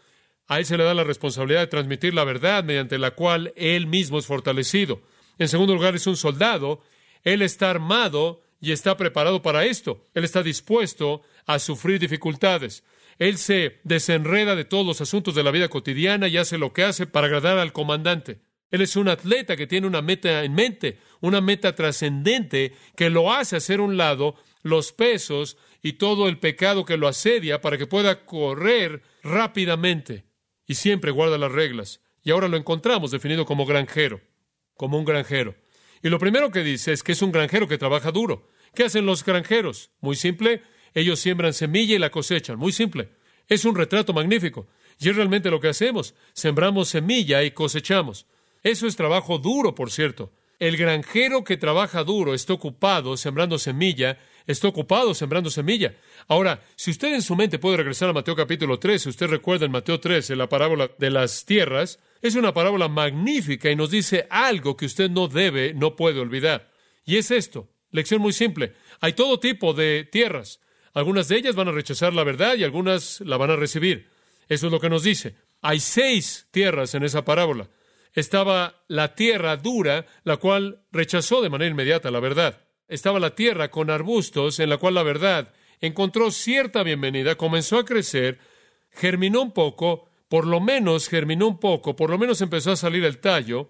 A 0.47 0.59
él 0.59 0.65
se 0.65 0.77
le 0.77 0.85
da 0.85 0.93
la 0.93 1.03
responsabilidad 1.03 1.59
de 1.59 1.67
transmitir 1.67 2.13
la 2.13 2.23
verdad 2.23 2.63
mediante 2.63 2.97
la 2.97 3.11
cual 3.11 3.51
él 3.57 3.85
mismo 3.87 4.17
es 4.17 4.25
fortalecido. 4.25 5.01
En 5.41 5.48
segundo 5.48 5.74
lugar, 5.74 5.95
es 5.95 6.05
un 6.05 6.17
soldado. 6.17 6.83
Él 7.24 7.41
está 7.41 7.71
armado 7.71 8.43
y 8.60 8.74
está 8.74 8.95
preparado 8.95 9.41
para 9.41 9.65
esto. 9.65 10.05
Él 10.13 10.24
está 10.24 10.43
dispuesto 10.43 11.24
a 11.48 11.57
sufrir 11.57 12.00
dificultades. 12.00 12.83
Él 13.17 13.39
se 13.39 13.79
desenreda 13.83 14.55
de 14.55 14.65
todos 14.65 14.86
los 14.86 15.01
asuntos 15.01 15.33
de 15.33 15.41
la 15.41 15.50
vida 15.50 15.67
cotidiana 15.67 16.27
y 16.27 16.38
hace 16.38 16.60
lo 16.60 16.74
que 16.74 16.83
hace 16.83 17.07
para 17.07 17.25
agradar 17.25 17.57
al 17.57 17.74
comandante. 17.74 18.41
Él 18.69 18.81
es 18.81 18.96
un 18.96 19.09
atleta 19.09 19.57
que 19.57 19.65
tiene 19.65 19.87
una 19.87 20.03
meta 20.03 20.44
en 20.44 20.53
mente, 20.53 21.00
una 21.22 21.42
meta 21.42 21.74
trascendente 21.74 22.75
que 22.96 23.09
lo 23.09 23.33
hace 23.33 23.55
hacer 23.55 23.81
un 23.81 23.98
lado 23.98 24.35
los 24.61 24.92
pesos 24.92 25.57
y 25.81 25.94
todo 25.94 26.29
el 26.29 26.37
pecado 26.37 26.85
que 26.85 26.98
lo 26.98 27.07
asedia 27.07 27.61
para 27.61 27.79
que 27.79 27.87
pueda 27.87 28.25
correr 28.25 29.01
rápidamente. 29.24 30.24
Y 30.68 30.75
siempre 30.75 31.09
guarda 31.09 31.39
las 31.39 31.51
reglas. 31.51 32.00
Y 32.24 32.29
ahora 32.29 32.48
lo 32.48 32.57
encontramos 32.57 33.09
definido 33.09 33.48
como 33.48 33.65
granjero, 33.65 34.22
como 34.81 34.98
un 34.98 35.05
granjero. 35.05 35.53
Y 36.01 36.09
lo 36.09 36.17
primero 36.17 36.50
que 36.50 36.63
dice 36.63 36.91
es 36.91 37.03
que 37.03 37.11
es 37.11 37.22
un 37.22 37.31
granjero 37.31 37.67
que 37.67 37.77
trabaja 37.77 38.11
duro. 38.11 38.50
¿Qué 38.74 38.85
hacen 38.85 39.05
los 39.05 39.24
granjeros? 39.24 39.91
Muy 40.01 40.15
simple, 40.15 40.63
ellos 40.96 41.20
siembran 41.20 41.53
semilla 41.53 41.94
y 41.94 42.00
la 42.00 42.09
cosechan. 42.09 42.57
Muy 42.57 42.72
simple. 42.72 43.09
Es 43.48 43.63
un 43.63 43.75
retrato 43.75 44.11
magnífico. 44.11 44.67
Y 45.00 45.09
es 45.09 45.15
realmente 45.15 45.51
lo 45.51 45.59
que 45.59 45.67
hacemos. 45.67 46.15
Sembramos 46.33 46.89
semilla 46.89 47.44
y 47.44 47.51
cosechamos. 47.51 48.25
Eso 48.63 48.87
es 48.87 48.96
trabajo 48.96 49.37
duro, 49.37 49.75
por 49.75 49.91
cierto. 49.91 50.31
El 50.57 50.77
granjero 50.77 51.44
que 51.44 51.57
trabaja 51.57 52.03
duro 52.03 52.33
está 52.33 52.53
ocupado 52.53 53.17
sembrando 53.17 53.59
semilla, 53.59 54.17
está 54.48 54.67
ocupado 54.67 55.13
sembrando 55.13 55.51
semilla. 55.51 55.94
Ahora, 56.27 56.63
si 56.75 56.89
usted 56.89 57.13
en 57.13 57.22
su 57.22 57.35
mente 57.35 57.59
puede 57.59 57.77
regresar 57.77 58.09
a 58.09 58.13
Mateo 58.13 58.35
capítulo 58.35 58.79
13, 58.79 59.09
usted 59.09 59.27
recuerda 59.27 59.67
en 59.67 59.74
Mateo 59.74 60.00
13 60.00 60.35
la 60.35 60.50
parábola 60.50 60.89
de 60.98 61.11
las 61.11 61.46
tierras, 61.46 62.00
es 62.22 62.36
una 62.36 62.53
parábola 62.53 62.88
magnífica 62.88 63.70
y 63.70 63.75
nos 63.75 63.92
dice 63.92 64.27
algo 64.29 64.77
que 64.77 64.86
usted 64.86 65.10
no 65.10 65.27
debe, 65.27 65.74
no 65.74 65.96
puede 65.96 66.20
olvidar. 66.20 66.72
Y 67.03 67.18
es 67.18 67.31
esto, 67.31 67.70
lección 67.90 68.22
muy 68.22 68.34
simple. 68.34 68.74
Hay 69.00 69.14
todo 69.14 69.40
tipo 69.40 69.74
de 69.74 70.07
tierras. 70.12 70.60
Algunas 70.94 71.27
de 71.27 71.38
ellas 71.38 71.55
van 71.55 71.70
a 71.70 71.72
rechazar 71.72 72.14
la 72.14 72.24
verdad 72.24 72.55
y 72.55 72.64
algunas 72.64 73.22
la 73.22 73.38
van 73.38 73.51
a 73.51 73.55
recibir. 73.55 74.10
Eso 74.50 74.68
es 74.68 74.72
lo 74.72 74.79
que 74.79 74.90
nos 74.90 75.03
dice. 75.03 75.36
Hay 75.62 75.79
seis 75.79 76.48
tierras 76.51 76.94
en 76.96 77.03
esa 77.03 77.24
parábola. 77.24 77.70
Estaba 78.14 78.84
la 78.88 79.16
tierra 79.16 79.55
dura, 79.57 80.05
la 80.24 80.38
cual 80.38 80.84
rechazó 80.92 81.42
de 81.42 81.50
manera 81.50 81.72
inmediata 81.72 82.12
la 82.12 82.20
verdad. 82.20 82.62
Estaba 82.88 83.20
la 83.20 83.36
tierra 83.36 83.72
con 83.72 83.90
arbustos, 83.90 84.60
en 84.60 84.70
la 84.70 84.77
cual 84.77 84.96
la 84.96 85.03
verdad 85.03 85.53
encontró 85.79 86.29
cierta 86.29 86.84
bienvenida, 86.84 87.36
comenzó 87.36 87.77
a 87.77 87.86
crecer, 87.86 88.40
germinó 88.92 89.42
un 89.42 89.51
poco, 89.51 90.10
por 90.31 90.48
lo 90.48 90.61
menos 90.61 91.09
germinó 91.09 91.46
un 91.46 91.59
poco, 91.59 91.98
por 91.98 92.09
lo 92.09 92.17
menos 92.17 92.39
empezó 92.39 92.72
a 92.72 92.77
salir 92.77 93.03
el 93.03 93.17
tallo, 93.17 93.70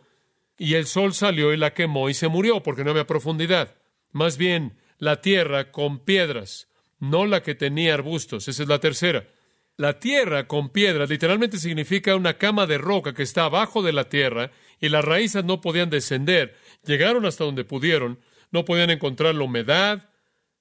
y 0.60 0.76
el 0.76 0.86
sol 0.86 1.16
salió 1.16 1.54
y 1.54 1.58
la 1.58 1.74
quemó 1.74 2.08
y 2.08 2.14
se 2.14 2.28
murió 2.28 2.62
porque 2.62 2.84
no 2.84 2.92
había 2.92 3.08
profundidad. 3.08 3.74
Más 4.12 4.38
bien, 4.38 4.78
la 5.00 5.22
tierra 5.22 5.72
con 5.72 6.06
piedras, 6.06 6.68
no 7.00 7.26
la 7.26 7.42
que 7.42 7.56
tenía 7.56 7.96
arbustos. 7.96 8.48
Esa 8.48 8.62
es 8.62 8.70
la 8.70 8.78
tercera. 8.78 9.28
La 9.76 9.98
tierra 9.98 10.48
con 10.48 10.70
piedras 10.70 11.10
literalmente 11.10 11.58
significa 11.58 12.16
una 12.16 12.38
cama 12.38 12.68
de 12.68 12.78
roca 12.78 13.16
que 13.16 13.24
está 13.24 13.46
abajo 13.46 13.82
de 13.82 13.94
la 13.94 14.08
tierra 14.08 14.52
y 14.80 14.90
las 14.90 15.04
raíces 15.04 15.44
no 15.44 15.62
podían 15.62 15.90
descender. 15.90 16.56
Llegaron 16.86 17.26
hasta 17.26 17.44
donde 17.44 17.66
pudieron, 17.66 18.20
no 18.52 18.66
podían 18.66 18.92
encontrar 18.92 19.34
la 19.34 19.46
humedad, 19.46 20.12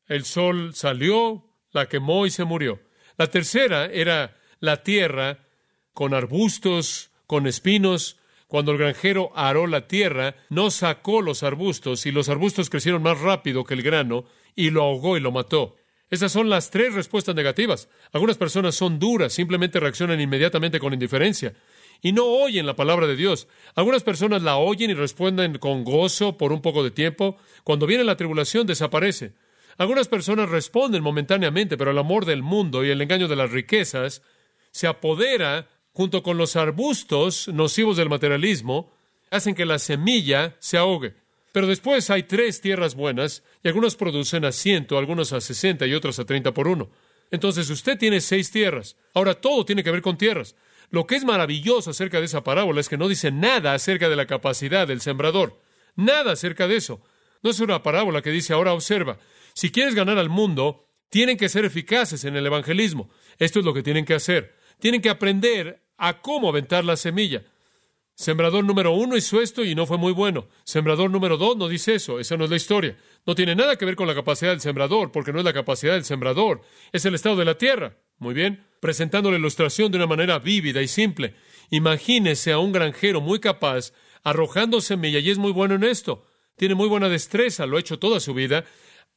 el 0.06 0.24
sol 0.24 0.74
salió, 0.74 1.44
la 1.72 1.90
quemó 1.90 2.24
y 2.24 2.30
se 2.30 2.44
murió. 2.44 2.80
La 3.18 3.26
tercera 3.26 3.84
era 3.84 4.38
la 4.60 4.82
tierra 4.82 5.49
con 5.92 6.14
arbustos, 6.14 7.10
con 7.26 7.46
espinos. 7.46 8.16
Cuando 8.46 8.72
el 8.72 8.78
granjero 8.78 9.30
aró 9.34 9.66
la 9.66 9.86
tierra, 9.86 10.34
no 10.48 10.70
sacó 10.70 11.22
los 11.22 11.42
arbustos 11.42 12.06
y 12.06 12.10
los 12.10 12.28
arbustos 12.28 12.68
crecieron 12.68 13.02
más 13.02 13.20
rápido 13.20 13.64
que 13.64 13.74
el 13.74 13.82
grano 13.82 14.24
y 14.56 14.70
lo 14.70 14.82
ahogó 14.82 15.16
y 15.16 15.20
lo 15.20 15.30
mató. 15.30 15.76
Esas 16.10 16.32
son 16.32 16.50
las 16.50 16.70
tres 16.70 16.94
respuestas 16.94 17.36
negativas. 17.36 17.88
Algunas 18.12 18.36
personas 18.36 18.74
son 18.74 18.98
duras, 18.98 19.32
simplemente 19.32 19.78
reaccionan 19.78 20.20
inmediatamente 20.20 20.80
con 20.80 20.92
indiferencia 20.92 21.54
y 22.02 22.12
no 22.12 22.24
oyen 22.24 22.66
la 22.66 22.76
palabra 22.76 23.06
de 23.06 23.16
Dios. 23.16 23.46
Algunas 23.74 24.02
personas 24.02 24.42
la 24.42 24.56
oyen 24.56 24.90
y 24.90 24.94
responden 24.94 25.58
con 25.58 25.84
gozo 25.84 26.36
por 26.36 26.52
un 26.52 26.62
poco 26.62 26.82
de 26.82 26.90
tiempo. 26.90 27.36
Cuando 27.64 27.86
viene 27.86 28.04
la 28.04 28.16
tribulación 28.16 28.66
desaparece. 28.66 29.34
Algunas 29.76 30.08
personas 30.08 30.48
responden 30.48 31.02
momentáneamente, 31.02 31.76
pero 31.76 31.90
el 31.90 31.98
amor 31.98 32.24
del 32.24 32.42
mundo 32.42 32.84
y 32.84 32.90
el 32.90 33.00
engaño 33.00 33.28
de 33.28 33.36
las 33.36 33.50
riquezas 33.50 34.22
se 34.72 34.86
apodera 34.86 35.68
junto 35.92 36.22
con 36.22 36.38
los 36.38 36.56
arbustos 36.56 37.48
nocivos 37.48 37.96
del 37.96 38.08
materialismo, 38.08 38.92
hacen 39.30 39.54
que 39.54 39.64
la 39.64 39.78
semilla 39.78 40.56
se 40.58 40.76
ahogue. 40.76 41.14
Pero 41.52 41.66
después 41.66 42.10
hay 42.10 42.24
tres 42.24 42.60
tierras 42.60 42.94
buenas 42.94 43.42
y 43.62 43.68
algunos 43.68 43.96
producen 43.96 44.44
a 44.44 44.52
ciento, 44.52 44.98
algunos 44.98 45.32
a 45.32 45.40
sesenta 45.40 45.86
y 45.86 45.94
otros 45.94 46.18
a 46.18 46.24
treinta 46.24 46.54
por 46.54 46.68
uno. 46.68 46.90
Entonces 47.30 47.70
usted 47.70 47.98
tiene 47.98 48.20
seis 48.20 48.50
tierras. 48.50 48.96
Ahora 49.14 49.34
todo 49.34 49.64
tiene 49.64 49.82
que 49.82 49.90
ver 49.90 50.02
con 50.02 50.18
tierras. 50.18 50.54
Lo 50.90 51.06
que 51.06 51.16
es 51.16 51.24
maravilloso 51.24 51.90
acerca 51.90 52.18
de 52.18 52.26
esa 52.26 52.42
parábola 52.42 52.80
es 52.80 52.88
que 52.88 52.96
no 52.96 53.08
dice 53.08 53.30
nada 53.30 53.74
acerca 53.74 54.08
de 54.08 54.16
la 54.16 54.26
capacidad 54.26 54.88
del 54.88 55.00
sembrador. 55.00 55.60
Nada 55.96 56.32
acerca 56.32 56.66
de 56.66 56.76
eso. 56.76 57.00
No 57.42 57.50
es 57.50 57.60
una 57.60 57.82
parábola 57.82 58.22
que 58.22 58.30
dice 58.30 58.52
ahora 58.52 58.72
observa. 58.72 59.18
Si 59.54 59.70
quieres 59.70 59.94
ganar 59.94 60.18
al 60.18 60.28
mundo, 60.28 60.86
tienen 61.08 61.36
que 61.36 61.48
ser 61.48 61.64
eficaces 61.64 62.24
en 62.24 62.36
el 62.36 62.46
evangelismo. 62.46 63.10
Esto 63.38 63.60
es 63.60 63.64
lo 63.64 63.74
que 63.74 63.82
tienen 63.82 64.04
que 64.04 64.14
hacer. 64.14 64.56
Tienen 64.80 65.00
que 65.00 65.10
aprender 65.10 65.82
a 65.96 66.20
cómo 66.20 66.48
aventar 66.48 66.84
la 66.84 66.96
semilla. 66.96 67.44
Sembrador 68.14 68.64
número 68.64 68.92
uno 68.92 69.16
hizo 69.16 69.40
esto 69.40 69.64
y 69.64 69.74
no 69.74 69.86
fue 69.86 69.96
muy 69.96 70.12
bueno. 70.12 70.48
Sembrador 70.64 71.10
número 71.10 71.38
dos 71.38 71.56
no 71.56 71.68
dice 71.68 71.94
eso. 71.94 72.20
Esa 72.20 72.36
no 72.36 72.44
es 72.44 72.50
la 72.50 72.56
historia. 72.56 72.98
No 73.24 73.34
tiene 73.34 73.54
nada 73.54 73.76
que 73.76 73.86
ver 73.86 73.96
con 73.96 74.06
la 74.06 74.14
capacidad 74.14 74.50
del 74.50 74.60
sembrador, 74.60 75.10
porque 75.10 75.32
no 75.32 75.38
es 75.38 75.44
la 75.44 75.54
capacidad 75.54 75.94
del 75.94 76.04
sembrador. 76.04 76.60
Es 76.92 77.04
el 77.06 77.14
estado 77.14 77.36
de 77.36 77.46
la 77.46 77.56
tierra. 77.56 77.96
Muy 78.18 78.34
bien. 78.34 78.66
Presentando 78.80 79.30
la 79.30 79.38
ilustración 79.38 79.90
de 79.90 79.96
una 79.96 80.06
manera 80.06 80.38
vívida 80.38 80.82
y 80.82 80.88
simple. 80.88 81.34
Imagínese 81.70 82.52
a 82.52 82.58
un 82.58 82.72
granjero 82.72 83.22
muy 83.22 83.40
capaz 83.40 83.92
arrojando 84.22 84.82
semilla 84.82 85.18
y 85.18 85.30
es 85.30 85.38
muy 85.38 85.52
bueno 85.52 85.76
en 85.76 85.84
esto. 85.84 86.26
Tiene 86.56 86.74
muy 86.74 86.88
buena 86.88 87.08
destreza, 87.08 87.64
lo 87.64 87.78
ha 87.78 87.80
hecho 87.80 87.98
toda 87.98 88.20
su 88.20 88.34
vida. 88.34 88.66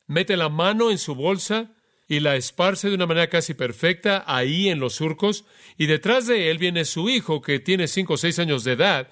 Mete 0.08 0.38
la 0.38 0.48
mano 0.48 0.92
en 0.92 0.98
su 0.98 1.14
bolsa 1.14 1.74
y 2.14 2.20
la 2.20 2.36
esparce 2.36 2.90
de 2.90 2.96
una 2.96 3.08
manera 3.08 3.28
casi 3.28 3.56
perfecta 3.56 4.24
ahí 4.28 4.70
en 4.70 4.80
los 4.80 4.94
surcos, 4.94 5.46
y 5.78 5.88
detrás 5.88 6.28
de 6.28 6.52
él 6.52 6.60
viene 6.60 6.86
su 6.86 7.10
hijo 7.10 7.42
que 7.42 7.60
tiene 7.60 7.88
cinco 7.88 8.14
o 8.14 8.18
seis 8.18 8.38
años 8.38 8.64
de 8.64 8.74
edad, 8.74 9.08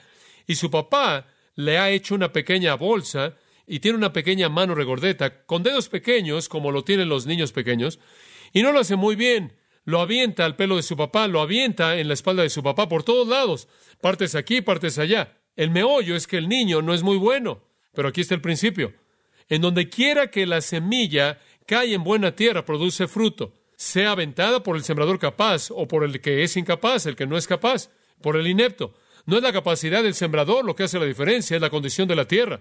y 0.45 0.55
su 0.55 0.69
papá 0.69 1.25
le 1.55 1.79
ha 1.79 1.89
hecho 1.89 2.13
una 2.13 2.31
pequeña 2.31 2.75
bolsa 2.75 3.35
y 3.65 3.79
tiene 3.79 3.97
una 3.97 4.13
pequeña 4.13 4.49
mano 4.49 4.75
regordeta, 4.75 5.45
con 5.45 5.63
dedos 5.63 5.89
pequeños, 5.89 6.47
como 6.47 6.71
lo 6.71 6.83
tienen 6.83 7.09
los 7.09 7.25
niños 7.25 7.51
pequeños, 7.51 7.99
y 8.53 8.61
no 8.61 8.71
lo 8.71 8.79
hace 8.79 8.95
muy 8.95 9.15
bien. 9.15 9.53
Lo 9.83 9.99
avienta 9.99 10.45
al 10.45 10.55
pelo 10.55 10.75
de 10.75 10.83
su 10.83 10.95
papá, 10.95 11.27
lo 11.27 11.41
avienta 11.41 11.97
en 11.97 12.07
la 12.07 12.13
espalda 12.13 12.43
de 12.43 12.51
su 12.51 12.61
papá 12.61 12.87
por 12.87 13.01
todos 13.01 13.27
lados, 13.27 13.67
partes 13.99 14.35
aquí, 14.35 14.61
partes 14.61 14.99
allá. 14.99 15.39
El 15.55 15.71
meollo 15.71 16.15
es 16.15 16.27
que 16.27 16.37
el 16.37 16.47
niño 16.47 16.83
no 16.83 16.93
es 16.93 17.01
muy 17.01 17.17
bueno, 17.17 17.63
pero 17.93 18.09
aquí 18.09 18.21
está 18.21 18.35
el 18.35 18.41
principio. 18.41 18.93
En 19.49 19.61
donde 19.61 19.89
quiera 19.89 20.29
que 20.29 20.45
la 20.45 20.61
semilla 20.61 21.39
cae 21.71 21.93
en 21.93 22.03
buena 22.03 22.35
tierra, 22.35 22.65
produce 22.65 23.07
fruto, 23.07 23.53
sea 23.77 24.11
aventada 24.11 24.61
por 24.61 24.75
el 24.75 24.83
sembrador 24.83 25.17
capaz 25.17 25.71
o 25.71 25.87
por 25.87 26.03
el 26.03 26.19
que 26.19 26.43
es 26.43 26.57
incapaz, 26.57 27.05
el 27.05 27.15
que 27.15 27.25
no 27.25 27.37
es 27.37 27.47
capaz, 27.47 27.89
por 28.21 28.35
el 28.35 28.45
inepto. 28.45 28.93
No 29.25 29.37
es 29.37 29.43
la 29.43 29.53
capacidad 29.53 30.03
del 30.03 30.13
sembrador 30.13 30.65
lo 30.65 30.75
que 30.75 30.83
hace 30.83 30.99
la 30.99 31.05
diferencia, 31.05 31.55
es 31.55 31.61
la 31.61 31.69
condición 31.69 32.09
de 32.09 32.17
la 32.17 32.27
tierra. 32.27 32.59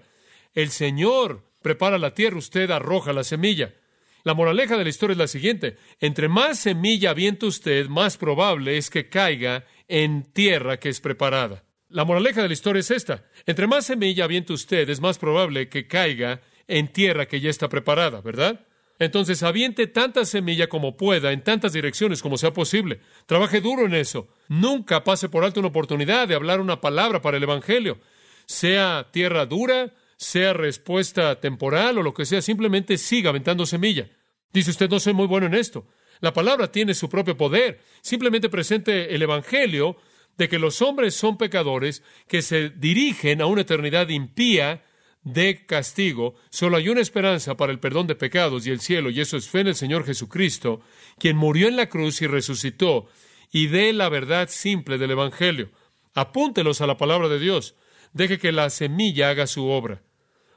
El 0.55 0.70
Señor 0.70 1.42
prepara 1.61 1.99
la 1.99 2.14
tierra, 2.14 2.38
usted 2.38 2.70
arroja 2.70 3.12
la 3.12 3.25
semilla. 3.25 3.75
La 4.23 4.35
moraleja 4.35 4.77
de 4.77 4.85
la 4.85 4.90
historia 4.90 5.14
es 5.14 5.18
la 5.18 5.27
siguiente. 5.27 5.77
Entre 5.99 6.29
más 6.29 6.61
semilla 6.61 7.11
avienta 7.11 7.46
usted, 7.46 7.88
más 7.88 8.16
probable 8.16 8.77
es 8.77 8.90
que 8.90 9.09
caiga 9.09 9.64
en 9.88 10.23
tierra 10.33 10.79
que 10.79 10.88
es 10.88 11.01
preparada. 11.01 11.64
La 11.88 12.05
moraleja 12.05 12.42
de 12.42 12.46
la 12.46 12.55
historia 12.55 12.79
es 12.79 12.92
esta. 12.92 13.25
Entre 13.44 13.66
más 13.66 13.87
semilla 13.87 14.23
avienta 14.23 14.53
usted, 14.53 14.88
es 14.88 15.01
más 15.01 15.18
probable 15.18 15.68
que 15.68 15.88
caiga 15.88 16.42
en 16.68 16.87
tierra 16.92 17.27
que 17.27 17.40
ya 17.40 17.51
está 17.51 17.68
preparada, 17.68 18.20
¿verdad? 18.20 18.68
Entonces 19.01 19.43
aviente 19.43 19.87
tanta 19.87 20.27
semilla 20.27 20.69
como 20.69 20.99
pueda, 20.99 21.33
en 21.33 21.43
tantas 21.43 21.73
direcciones 21.73 22.21
como 22.21 22.37
sea 22.37 22.53
posible. 22.53 23.01
Trabaje 23.25 23.63
duro 23.63 23.87
en 23.87 23.95
eso. 23.95 24.29
Nunca 24.49 25.03
pase 25.05 25.31
por 25.31 25.43
alto 25.43 25.59
una 25.59 25.71
oportunidad 25.71 26.29
de 26.29 26.35
hablar 26.35 26.61
una 26.61 26.83
palabra 26.83 27.23
para 27.23 27.39
el 27.39 27.43
Evangelio. 27.43 27.99
Sea 28.45 29.09
tierra 29.11 29.47
dura, 29.47 29.95
sea 30.19 30.53
respuesta 30.53 31.41
temporal 31.41 31.97
o 31.97 32.03
lo 32.03 32.13
que 32.13 32.27
sea, 32.27 32.43
simplemente 32.43 32.99
siga 32.99 33.31
aventando 33.31 33.65
semilla. 33.65 34.11
Dice 34.53 34.71
usted, 34.71 34.91
no 34.91 35.01
soy 35.01 35.15
muy 35.15 35.27
bueno 35.27 35.47
en 35.47 35.55
esto. 35.55 35.87
La 36.21 36.35
palabra 36.35 36.71
tiene 36.71 36.93
su 36.93 37.09
propio 37.09 37.39
poder. 37.39 37.81
Simplemente 38.03 38.51
presente 38.51 39.15
el 39.15 39.23
Evangelio 39.23 39.97
de 40.37 40.51
que 40.51 40.59
los 40.59 40.83
hombres 40.83 41.15
son 41.15 41.39
pecadores 41.39 42.03
que 42.29 42.43
se 42.43 42.69
dirigen 42.69 43.41
a 43.41 43.47
una 43.47 43.63
eternidad 43.63 44.11
impía 44.11 44.83
de 45.22 45.66
castigo, 45.66 46.35
solo 46.50 46.76
hay 46.76 46.88
una 46.88 47.00
esperanza 47.00 47.56
para 47.56 47.72
el 47.72 47.78
perdón 47.78 48.06
de 48.06 48.14
pecados 48.14 48.66
y 48.66 48.70
el 48.70 48.80
cielo, 48.80 49.11
y 49.11 49.20
eso 49.20 49.37
es 49.37 49.48
fe 49.48 49.61
en 49.61 49.68
el 49.68 49.74
Señor 49.74 50.04
Jesucristo, 50.04 50.80
quien 51.18 51.37
murió 51.37 51.68
en 51.68 51.76
la 51.76 51.88
cruz 51.88 52.22
y 52.22 52.26
resucitó, 52.26 53.09
y 53.52 53.66
dé 53.66 53.92
la 53.92 54.09
verdad 54.09 54.48
simple 54.48 54.96
del 54.98 55.11
Evangelio. 55.11 55.70
Apúntelos 56.14 56.80
a 56.80 56.87
la 56.87 56.96
palabra 56.96 57.28
de 57.28 57.38
Dios. 57.38 57.74
Deje 58.12 58.38
que 58.38 58.52
la 58.52 58.70
semilla 58.70 59.30
haga 59.30 59.46
su 59.46 59.68
obra. 59.68 60.02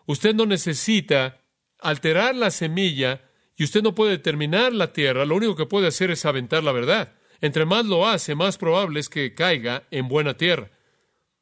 Usted 0.05 0.33
no 0.33 0.45
necesita 0.45 1.41
alterar 1.79 2.35
la 2.35 2.51
semilla 2.51 3.21
y 3.55 3.63
usted 3.63 3.83
no 3.83 3.93
puede 3.93 4.11
determinar 4.11 4.73
la 4.73 4.93
tierra. 4.93 5.25
Lo 5.25 5.35
único 5.35 5.55
que 5.55 5.65
puede 5.65 5.87
hacer 5.87 6.11
es 6.11 6.25
aventar 6.25 6.63
la 6.63 6.71
verdad. 6.71 7.13
Entre 7.41 7.65
más 7.65 7.85
lo 7.85 8.07
hace, 8.07 8.35
más 8.35 8.57
probable 8.57 8.99
es 8.99 9.09
que 9.09 9.33
caiga 9.33 9.83
en 9.91 10.07
buena 10.07 10.35
tierra. 10.35 10.71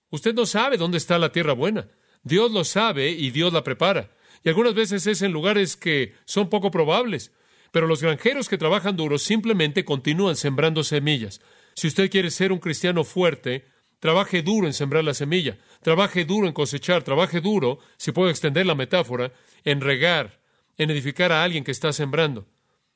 Usted 0.09 0.33
no 0.33 0.45
sabe 0.45 0.77
dónde 0.77 0.97
está 0.97 1.17
la 1.19 1.31
tierra 1.31 1.53
buena. 1.53 1.87
Dios 2.23 2.51
lo 2.51 2.63
sabe 2.63 3.09
y 3.09 3.31
Dios 3.31 3.53
la 3.53 3.63
prepara. 3.63 4.11
Y 4.43 4.49
algunas 4.49 4.73
veces 4.73 5.05
es 5.07 5.21
en 5.21 5.31
lugares 5.31 5.75
que 5.75 6.15
son 6.25 6.49
poco 6.49 6.71
probables. 6.71 7.31
Pero 7.71 7.87
los 7.87 8.01
granjeros 8.01 8.49
que 8.49 8.57
trabajan 8.57 8.97
duro 8.97 9.17
simplemente 9.17 9.85
continúan 9.85 10.35
sembrando 10.35 10.83
semillas. 10.83 11.41
Si 11.73 11.87
usted 11.87 12.09
quiere 12.09 12.31
ser 12.31 12.51
un 12.51 12.59
cristiano 12.59 13.03
fuerte, 13.03 13.65
trabaje 13.99 14.41
duro 14.41 14.67
en 14.67 14.73
sembrar 14.73 15.03
la 15.03 15.13
semilla, 15.13 15.57
trabaje 15.81 16.25
duro 16.25 16.47
en 16.47 16.53
cosechar, 16.53 17.03
trabaje 17.03 17.39
duro, 17.39 17.79
si 17.97 18.11
puedo 18.11 18.29
extender 18.29 18.65
la 18.65 18.75
metáfora, 18.75 19.31
en 19.63 19.79
regar, 19.79 20.41
en 20.77 20.89
edificar 20.89 21.31
a 21.31 21.43
alguien 21.43 21.63
que 21.63 21.71
está 21.71 21.93
sembrando. 21.93 22.45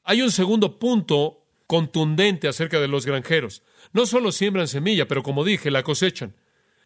Hay 0.03 0.21
un 0.21 0.31
segundo 0.31 0.77
punto 0.77 1.45
contundente 1.67 2.47
acerca 2.47 2.79
de 2.79 2.88
los 2.88 3.05
granjeros. 3.05 3.63
No 3.93 4.05
solo 4.05 4.31
siembran 4.31 4.67
semilla, 4.67 5.07
pero 5.07 5.23
como 5.23 5.43
dije, 5.43 5.71
la 5.71 5.83
cosechan. 5.83 6.35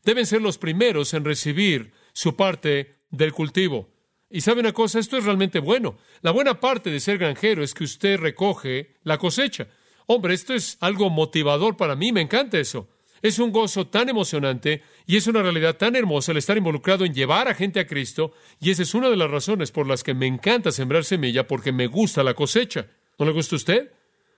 Deben 0.03 0.25
ser 0.25 0.41
los 0.41 0.57
primeros 0.57 1.13
en 1.13 1.25
recibir 1.25 1.91
su 2.13 2.35
parte 2.35 2.95
del 3.09 3.33
cultivo. 3.33 3.89
Y 4.29 4.41
sabe 4.41 4.59
una 4.59 4.73
cosa, 4.73 4.99
esto 4.99 5.17
es 5.17 5.25
realmente 5.25 5.59
bueno. 5.59 5.97
La 6.21 6.31
buena 6.31 6.59
parte 6.59 6.91
de 6.91 6.99
ser 6.99 7.17
granjero 7.17 7.63
es 7.63 7.73
que 7.73 7.83
usted 7.83 8.19
recoge 8.19 8.95
la 9.03 9.17
cosecha. 9.17 9.67
Hombre, 10.05 10.33
esto 10.33 10.53
es 10.53 10.77
algo 10.81 11.09
motivador 11.09 11.77
para 11.77 11.95
mí, 11.95 12.11
me 12.11 12.21
encanta 12.21 12.59
eso. 12.59 12.89
Es 13.21 13.39
un 13.39 13.51
gozo 13.51 13.87
tan 13.87 14.07
emocionante 14.07 14.83
y 15.05 15.17
es 15.17 15.27
una 15.27 15.41
realidad 15.41 15.77
tan 15.77 15.95
hermosa 15.95 16.31
el 16.31 16.37
estar 16.37 16.57
involucrado 16.57 17.05
en 17.05 17.13
llevar 17.13 17.47
a 17.47 17.53
gente 17.53 17.79
a 17.79 17.87
Cristo, 17.87 18.33
y 18.59 18.69
esa 18.69 18.83
es 18.83 18.93
una 18.93 19.09
de 19.09 19.17
las 19.17 19.29
razones 19.29 19.71
por 19.71 19.87
las 19.87 20.03
que 20.03 20.13
me 20.13 20.27
encanta 20.27 20.71
sembrar 20.71 21.03
semilla, 21.03 21.47
porque 21.47 21.71
me 21.71 21.87
gusta 21.87 22.23
la 22.23 22.33
cosecha. 22.33 22.87
¿No 23.17 23.25
le 23.25 23.33
gusta 23.33 23.55
a 23.55 23.57
usted? 23.57 23.91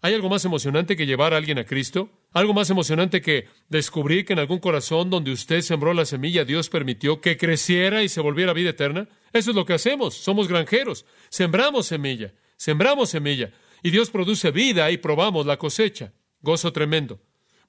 ¿Hay 0.03 0.15
algo 0.15 0.29
más 0.29 0.43
emocionante 0.45 0.97
que 0.97 1.05
llevar 1.05 1.33
a 1.33 1.37
alguien 1.37 1.59
a 1.59 1.63
Cristo? 1.63 2.09
¿Algo 2.33 2.55
más 2.55 2.71
emocionante 2.71 3.21
que 3.21 3.47
descubrir 3.69 4.25
que 4.25 4.33
en 4.33 4.39
algún 4.39 4.57
corazón 4.57 5.11
donde 5.11 5.31
usted 5.31 5.61
sembró 5.61 5.93
la 5.93 6.05
semilla, 6.05 6.43
Dios 6.43 6.69
permitió 6.69 7.21
que 7.21 7.37
creciera 7.37 8.01
y 8.01 8.09
se 8.09 8.19
volviera 8.19 8.53
vida 8.53 8.71
eterna? 8.71 9.07
Eso 9.31 9.51
es 9.51 9.55
lo 9.55 9.63
que 9.63 9.73
hacemos. 9.73 10.15
Somos 10.15 10.47
granjeros. 10.47 11.05
Sembramos 11.29 11.85
semilla. 11.85 12.33
Sembramos 12.57 13.11
semilla. 13.11 13.51
Y 13.83 13.91
Dios 13.91 14.09
produce 14.09 14.49
vida 14.49 14.89
y 14.89 14.97
probamos 14.97 15.45
la 15.45 15.57
cosecha. 15.57 16.13
Gozo 16.41 16.73
tremendo. 16.73 17.19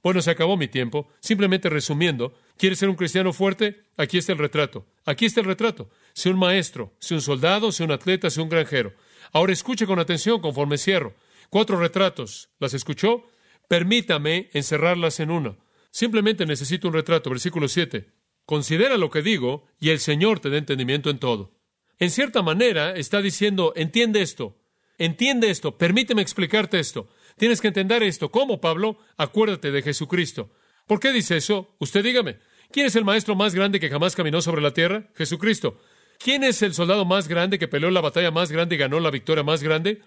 Bueno, 0.03 0.23
se 0.23 0.31
acabó 0.31 0.57
mi 0.57 0.69
tiempo. 0.69 1.09
Simplemente 1.21 1.69
resumiendo, 1.69 2.35
¿quieres 2.57 2.79
ser 2.79 2.89
un 2.89 2.97
cristiano 2.97 3.35
fuerte? 3.35 3.83
Aquí 3.99 4.17
está 4.17 4.33
el 4.33 4.39
retrato. 4.39 4.87
Aquí 5.05 5.27
está 5.27 5.41
el 5.41 5.47
retrato. 5.47 5.91
Sea 6.15 6.33
un 6.33 6.39
maestro, 6.39 6.95
sea 6.99 7.19
un 7.19 7.23
soldado, 7.23 7.71
sea 7.73 7.85
un 7.85 7.93
atleta, 7.93 8.31
sea 8.31 8.43
un 8.43 8.49
granjero. 8.49 8.95
Ahora 9.33 9.53
escuche 9.53 9.87
con 9.87 9.99
atención 9.99 10.41
conforme 10.41 10.79
cierro. 10.79 11.15
Cuatro 11.53 11.79
retratos. 11.79 12.49
¿Las 12.61 12.73
escuchó? 12.73 13.25
Permítame 13.69 14.49
encerrarlas 14.55 15.21
en 15.21 15.31
uno. 15.31 15.59
Simplemente 15.91 16.47
necesito 16.47 16.89
un 16.89 16.95
retrato. 16.95 17.29
Versículo 17.29 17.69
7. 17.69 18.09
Considera 18.47 18.97
lo 18.97 19.11
que 19.11 19.21
digo 19.21 19.67
y 19.79 19.91
el 19.91 20.01
Señor 20.01 20.41
te 20.41 20.49
dé 20.49 20.57
entendimiento 20.57 21.11
en 21.11 21.19
todo. 21.19 21.53
En 21.99 22.09
cierta 22.09 22.41
manera 22.41 22.95
está 22.97 23.21
diciendo, 23.21 23.75
entiende 23.77 24.23
esto, 24.23 24.57
entiende 24.97 25.51
esto, 25.51 25.77
permíteme 25.77 26.23
explicarte 26.23 26.81
esto. 26.81 27.11
Tienes 27.37 27.61
que 27.61 27.69
entender 27.69 28.03
esto. 28.03 28.31
¿Cómo, 28.31 28.59
Pablo? 28.59 28.97
Acuérdate 29.19 29.71
de 29.73 29.83
Jesucristo. 29.83 30.55
¿Por 30.87 31.01
qué 31.01 31.13
dice 31.13 31.37
eso? 31.37 31.77
Usted 31.81 32.03
dígame. 32.03 32.39
¿Quién 32.71 32.87
es 32.87 32.97
el 32.97 33.05
maestro 33.05 33.35
más 33.35 33.55
grande 33.55 33.79
que 33.79 33.91
jamás 33.91 34.17
caminó 34.17 34.41
sobre 34.41 34.63
la 34.63 34.73
tierra? 34.73 35.11
Jesucristo. 35.17 35.79
¿Quién 36.19 36.45
es 36.45 36.63
el 36.63 36.73
soldado 36.73 37.05
más 37.05 37.29
grande 37.29 37.59
que 37.59 37.69
peleó 37.69 37.91
la 37.91 38.01
batalla 38.01 38.31
más 38.31 38.51
grande 38.51 38.77
y 38.77 38.79
ganó 38.79 39.01
la 39.01 39.11
victoria 39.11 39.45
más 39.45 39.63
grande? 39.63 40.01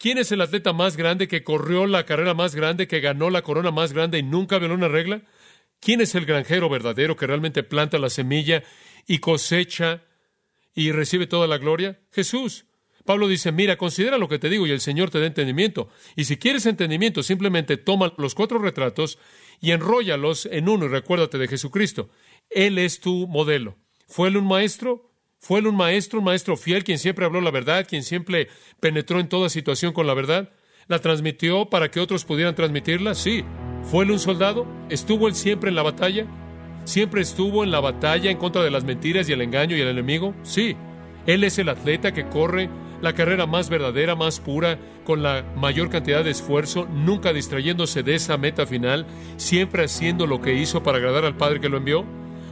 ¿Quién 0.00 0.16
es 0.16 0.32
el 0.32 0.40
atleta 0.40 0.72
más 0.72 0.96
grande 0.96 1.28
que 1.28 1.44
corrió 1.44 1.86
la 1.86 2.06
carrera 2.06 2.32
más 2.32 2.54
grande, 2.54 2.88
que 2.88 3.00
ganó 3.00 3.28
la 3.28 3.42
corona 3.42 3.70
más 3.70 3.92
grande 3.92 4.18
y 4.18 4.22
nunca 4.22 4.58
violó 4.58 4.74
una 4.74 4.88
regla? 4.88 5.24
¿Quién 5.78 6.00
es 6.00 6.14
el 6.14 6.24
granjero 6.24 6.70
verdadero 6.70 7.16
que 7.16 7.26
realmente 7.26 7.62
planta 7.62 7.98
la 7.98 8.08
semilla 8.08 8.62
y 9.06 9.18
cosecha 9.18 10.02
y 10.74 10.92
recibe 10.92 11.26
toda 11.26 11.46
la 11.46 11.58
gloria? 11.58 12.00
Jesús. 12.12 12.64
Pablo 13.04 13.28
dice, 13.28 13.52
mira, 13.52 13.76
considera 13.76 14.16
lo 14.16 14.26
que 14.26 14.38
te 14.38 14.48
digo 14.48 14.66
y 14.66 14.70
el 14.70 14.80
Señor 14.80 15.10
te 15.10 15.20
da 15.20 15.26
entendimiento. 15.26 15.90
Y 16.16 16.24
si 16.24 16.38
quieres 16.38 16.64
entendimiento, 16.64 17.22
simplemente 17.22 17.76
toma 17.76 18.14
los 18.16 18.34
cuatro 18.34 18.58
retratos 18.58 19.18
y 19.60 19.72
enróllalos 19.72 20.46
en 20.46 20.70
uno 20.70 20.86
y 20.86 20.88
recuérdate 20.88 21.36
de 21.36 21.46
Jesucristo. 21.46 22.08
Él 22.48 22.78
es 22.78 23.00
tu 23.00 23.26
modelo. 23.26 23.76
¿Fue 24.08 24.28
él 24.28 24.38
un 24.38 24.46
maestro? 24.46 25.09
¿Fue 25.40 25.60
él 25.60 25.66
un 25.66 25.74
maestro, 25.74 26.18
un 26.18 26.26
maestro 26.26 26.54
fiel, 26.54 26.84
quien 26.84 26.98
siempre 26.98 27.24
habló 27.24 27.40
la 27.40 27.50
verdad, 27.50 27.86
quien 27.88 28.02
siempre 28.02 28.48
penetró 28.78 29.20
en 29.20 29.28
toda 29.28 29.48
situación 29.48 29.94
con 29.94 30.06
la 30.06 30.12
verdad? 30.12 30.50
¿La 30.86 30.98
transmitió 30.98 31.64
para 31.70 31.90
que 31.90 31.98
otros 31.98 32.26
pudieran 32.26 32.54
transmitirla? 32.54 33.14
Sí. 33.14 33.42
¿Fue 33.84 34.04
él 34.04 34.10
un 34.10 34.18
soldado? 34.18 34.66
¿Estuvo 34.90 35.28
él 35.28 35.34
siempre 35.34 35.70
en 35.70 35.76
la 35.76 35.82
batalla? 35.82 36.26
¿Siempre 36.84 37.22
estuvo 37.22 37.64
en 37.64 37.70
la 37.70 37.80
batalla 37.80 38.30
en 38.30 38.36
contra 38.36 38.62
de 38.62 38.70
las 38.70 38.84
mentiras 38.84 39.30
y 39.30 39.32
el 39.32 39.40
engaño 39.40 39.76
y 39.76 39.80
el 39.80 39.88
enemigo? 39.88 40.34
Sí. 40.42 40.76
Él 41.26 41.42
es 41.42 41.58
el 41.58 41.70
atleta 41.70 42.12
que 42.12 42.28
corre 42.28 42.68
la 43.00 43.14
carrera 43.14 43.46
más 43.46 43.70
verdadera, 43.70 44.14
más 44.14 44.40
pura, 44.40 44.78
con 45.04 45.22
la 45.22 45.42
mayor 45.56 45.88
cantidad 45.88 46.22
de 46.22 46.32
esfuerzo, 46.32 46.86
nunca 46.92 47.32
distrayéndose 47.32 48.02
de 48.02 48.14
esa 48.14 48.36
meta 48.36 48.66
final, 48.66 49.06
siempre 49.38 49.84
haciendo 49.84 50.26
lo 50.26 50.42
que 50.42 50.52
hizo 50.52 50.82
para 50.82 50.98
agradar 50.98 51.24
al 51.24 51.38
Padre 51.38 51.60
que 51.60 51.70
lo 51.70 51.78
envió. 51.78 52.04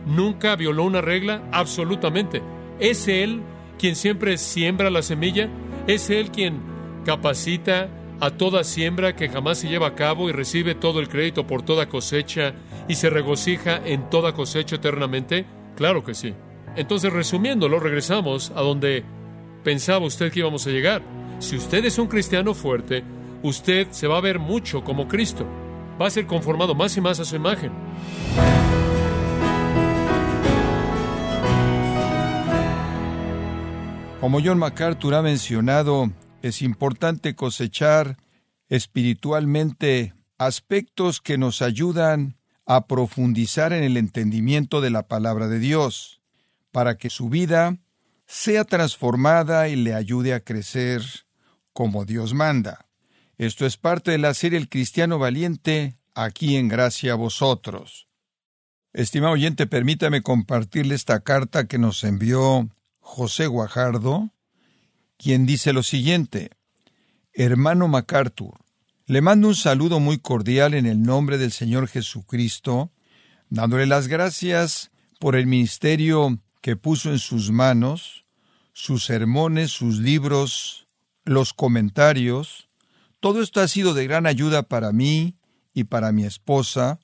nunca 0.07 0.57
violó 0.57 0.85
una 0.85 1.03
regla? 1.03 1.43
Absolutamente. 1.53 2.41
¿Es 2.81 3.09
Él 3.09 3.43
quien 3.79 3.97
siempre 3.97 4.39
siembra 4.39 4.91
la 4.91 5.03
semilla? 5.03 5.49
¿Es 5.87 6.11
Él 6.11 6.31
quien 6.31 6.61
capacita 7.05 7.89
a 8.21 8.31
toda 8.31 8.65
siembra 8.65 9.15
que 9.15 9.29
jamás 9.29 9.59
se 9.59 9.69
lleva 9.69 9.89
a 9.89 9.95
cabo 9.95 10.29
y 10.29 10.33
recibe 10.33 10.75
todo 10.75 11.01
el 11.01 11.09
crédito 11.09 11.47
por 11.47 11.63
toda 11.63 11.89
cosecha 11.89 12.55
y 12.89 12.95
se 12.95 13.11
regocija 13.11 13.81
en 13.85 14.11
toda 14.11 14.33
cosecha 14.33 14.77
eternamente? 14.77 15.47
Claro 15.77 16.05
que 16.05 16.15
sí. 16.15 16.35
Entonces, 16.77 17.13
resumiéndolo, 17.13 17.81
regresamos 17.81 18.51
a 18.55 18.61
donde 18.61 19.05
pensaba 19.65 20.07
usted 20.07 20.31
que 20.31 20.41
íbamos 20.41 20.67
a 20.67 20.71
llegar. 20.71 21.03
Si 21.39 21.57
usted 21.57 21.85
es 21.85 21.99
un 21.99 22.07
cristiano 22.07 22.55
fuerte, 22.55 23.03
usted 23.43 23.89
se 23.91 24.07
va 24.07 24.19
a 24.19 24.23
ver 24.23 24.39
mucho 24.39 24.83
como 24.83 25.09
Cristo. 25.09 25.47
Va 26.01 26.07
a 26.07 26.11
ser 26.11 26.27
conformado 26.27 26.75
más 26.75 26.97
y 26.97 27.01
más 27.01 27.19
a 27.21 27.25
su 27.25 27.37
imagen. 27.37 27.73
Como 34.21 34.41
John 34.43 34.59
MacArthur 34.59 35.15
ha 35.15 35.23
mencionado, 35.23 36.11
es 36.43 36.61
importante 36.61 37.37
cosechar 37.37 38.17
espiritualmente 38.69 40.13
aspectos 40.39 41.21
que 41.21 41.39
nos 41.39 41.63
ayudan 41.63 42.37
a 42.67 42.89
profundizar 42.89 43.73
en 43.73 43.85
el 43.85 43.97
entendimiento 43.97 44.81
de 44.81 44.91
la 44.91 45.07
palabra 45.07 45.47
de 45.47 45.61
Dios, 45.61 46.21
para 46.73 46.99
que 46.99 47.11
su 47.11 47.29
vida 47.29 47.79
sea 48.27 48.65
transformada 48.65 49.69
y 49.69 49.77
le 49.77 49.95
ayude 49.95 50.35
a 50.35 50.41
crecer 50.41 51.01
como 51.73 52.05
Dios 52.05 52.35
manda. 52.35 52.87
Esto 53.37 53.67
es 53.67 53.77
parte 53.77 54.11
de 54.11 54.19
la 54.19 54.35
serie 54.35 54.59
El 54.59 54.69
Cristiano 54.69 55.21
Valiente, 55.21 55.97
aquí 56.15 56.57
en 56.57 56.67
Gracia 56.67 57.13
a 57.13 57.17
vosotros. 57.17 58.09
Estimado 58.93 59.35
oyente, 59.35 59.69
permítame 59.69 60.23
compartirle 60.23 60.97
esta 60.97 61.21
carta 61.21 61.69
que 61.69 61.79
nos 61.79 62.03
envió 62.03 62.69
José 63.11 63.47
Guajardo, 63.47 64.31
quien 65.17 65.47
dice 65.47 65.73
lo 65.73 65.83
siguiente, 65.83 66.51
Hermano 67.33 67.89
MacArthur, 67.89 68.61
le 69.07 69.23
mando 69.23 69.49
un 69.49 69.55
saludo 69.55 69.99
muy 69.99 70.19
cordial 70.19 70.75
en 70.75 70.85
el 70.85 71.03
nombre 71.03 71.39
del 71.39 71.51
Señor 71.51 71.89
Jesucristo, 71.89 72.93
dándole 73.49 73.87
las 73.87 74.09
gracias 74.09 74.91
por 75.19 75.37
el 75.37 75.47
ministerio 75.47 76.39
que 76.61 76.77
puso 76.77 77.11
en 77.11 77.19
sus 77.19 77.51
manos, 77.51 78.27
sus 78.75 79.07
sermones, 79.07 79.71
sus 79.71 79.99
libros, 80.01 80.87
los 81.25 81.55
comentarios. 81.55 82.69
Todo 83.21 83.43
esto 83.43 83.63
ha 83.63 83.69
sido 83.69 83.95
de 83.95 84.07
gran 84.07 84.27
ayuda 84.27 84.65
para 84.65 84.93
mí 84.93 85.39
y 85.73 85.85
para 85.85 86.13
mi 86.13 86.25
esposa, 86.25 87.01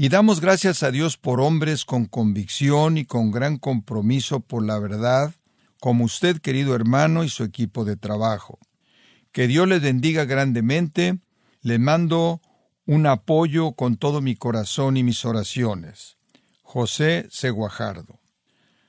y 0.00 0.10
damos 0.10 0.40
gracias 0.40 0.84
a 0.84 0.92
Dios 0.92 1.16
por 1.16 1.40
hombres 1.40 1.84
con 1.84 2.04
convicción 2.04 2.98
y 2.98 3.04
con 3.04 3.32
gran 3.32 3.58
compromiso 3.58 4.38
por 4.38 4.64
la 4.64 4.78
verdad, 4.78 5.34
como 5.80 6.04
usted, 6.04 6.38
querido 6.38 6.76
hermano, 6.76 7.24
y 7.24 7.28
su 7.28 7.42
equipo 7.42 7.84
de 7.84 7.96
trabajo. 7.96 8.60
Que 9.32 9.48
Dios 9.48 9.66
les 9.66 9.82
bendiga 9.82 10.24
grandemente. 10.24 11.18
Le 11.62 11.80
mando 11.80 12.40
un 12.86 13.08
apoyo 13.08 13.72
con 13.72 13.96
todo 13.96 14.20
mi 14.20 14.36
corazón 14.36 14.96
y 14.96 15.02
mis 15.02 15.24
oraciones. 15.24 16.16
José 16.62 17.26
Seguajardo. 17.28 18.20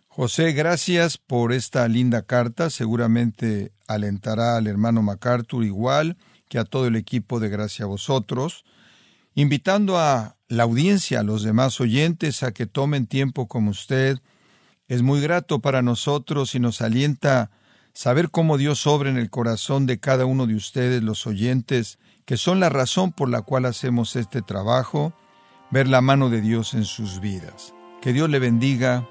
José, 0.10 0.52
gracias 0.52 1.18
por 1.18 1.54
esta 1.54 1.88
linda 1.88 2.22
carta. 2.22 2.70
Seguramente 2.70 3.72
alentará 3.88 4.58
al 4.58 4.68
hermano 4.68 5.02
MacArthur 5.02 5.66
igual 5.66 6.18
que 6.50 6.60
a 6.60 6.66
todo 6.66 6.86
el 6.86 6.96
equipo 6.96 7.40
de 7.40 7.50
Gracia 7.50 7.86
a 7.86 7.88
vosotros 7.88 8.64
invitando 9.42 9.98
a 9.98 10.36
la 10.50 10.64
audiencia, 10.64 11.22
a 11.22 11.24
los 11.24 11.44
demás 11.44 11.80
oyentes, 11.80 12.44
a 12.44 12.52
que 12.52 12.66
tomen 12.66 13.08
tiempo 13.08 13.48
como 13.48 13.72
usted. 13.72 14.20
Es 14.90 15.02
muy 15.02 15.22
grato 15.22 15.60
para 15.60 15.82
nosotros 15.82 16.56
y 16.56 16.60
nos 16.60 16.82
alienta 16.82 17.50
saber 17.94 18.32
cómo 18.32 18.58
Dios 18.58 18.86
obra 18.86 19.10
en 19.10 19.18
el 19.18 19.30
corazón 19.30 19.86
de 19.86 20.00
cada 20.00 20.26
uno 20.26 20.46
de 20.46 20.56
ustedes, 20.56 21.04
los 21.04 21.26
oyentes, 21.26 22.00
que 22.26 22.36
son 22.36 22.60
la 22.60 22.68
razón 22.68 23.14
por 23.14 23.30
la 23.30 23.42
cual 23.42 23.66
hacemos 23.66 24.18
este 24.18 24.42
trabajo, 24.42 25.14
ver 25.72 25.88
la 25.88 26.02
mano 26.02 26.30
de 26.30 26.42
Dios 26.42 26.74
en 26.74 26.84
sus 26.84 27.22
vidas. 27.22 27.74
Que 28.02 28.12
Dios 28.12 28.30
le 28.30 28.40
bendiga. 28.40 29.08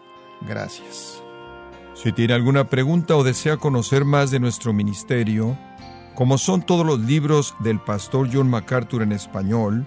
Gracias. 0.47 1.23
Si 1.95 2.13
tiene 2.13 2.35
alguna 2.35 2.69
pregunta 2.69 3.17
o 3.17 3.25
desea 3.25 3.57
conocer 3.57 4.05
más 4.05 4.31
de 4.31 4.41
nuestro 4.41 4.75
ministerio, 4.75 5.59
como 6.15 6.37
son 6.37 6.61
todos 6.61 6.85
los 6.85 7.01
libros 7.01 7.55
del 7.61 7.81
pastor 7.81 8.29
John 8.31 8.51
MacArthur 8.51 9.03
en 9.03 9.13
español, 9.13 9.87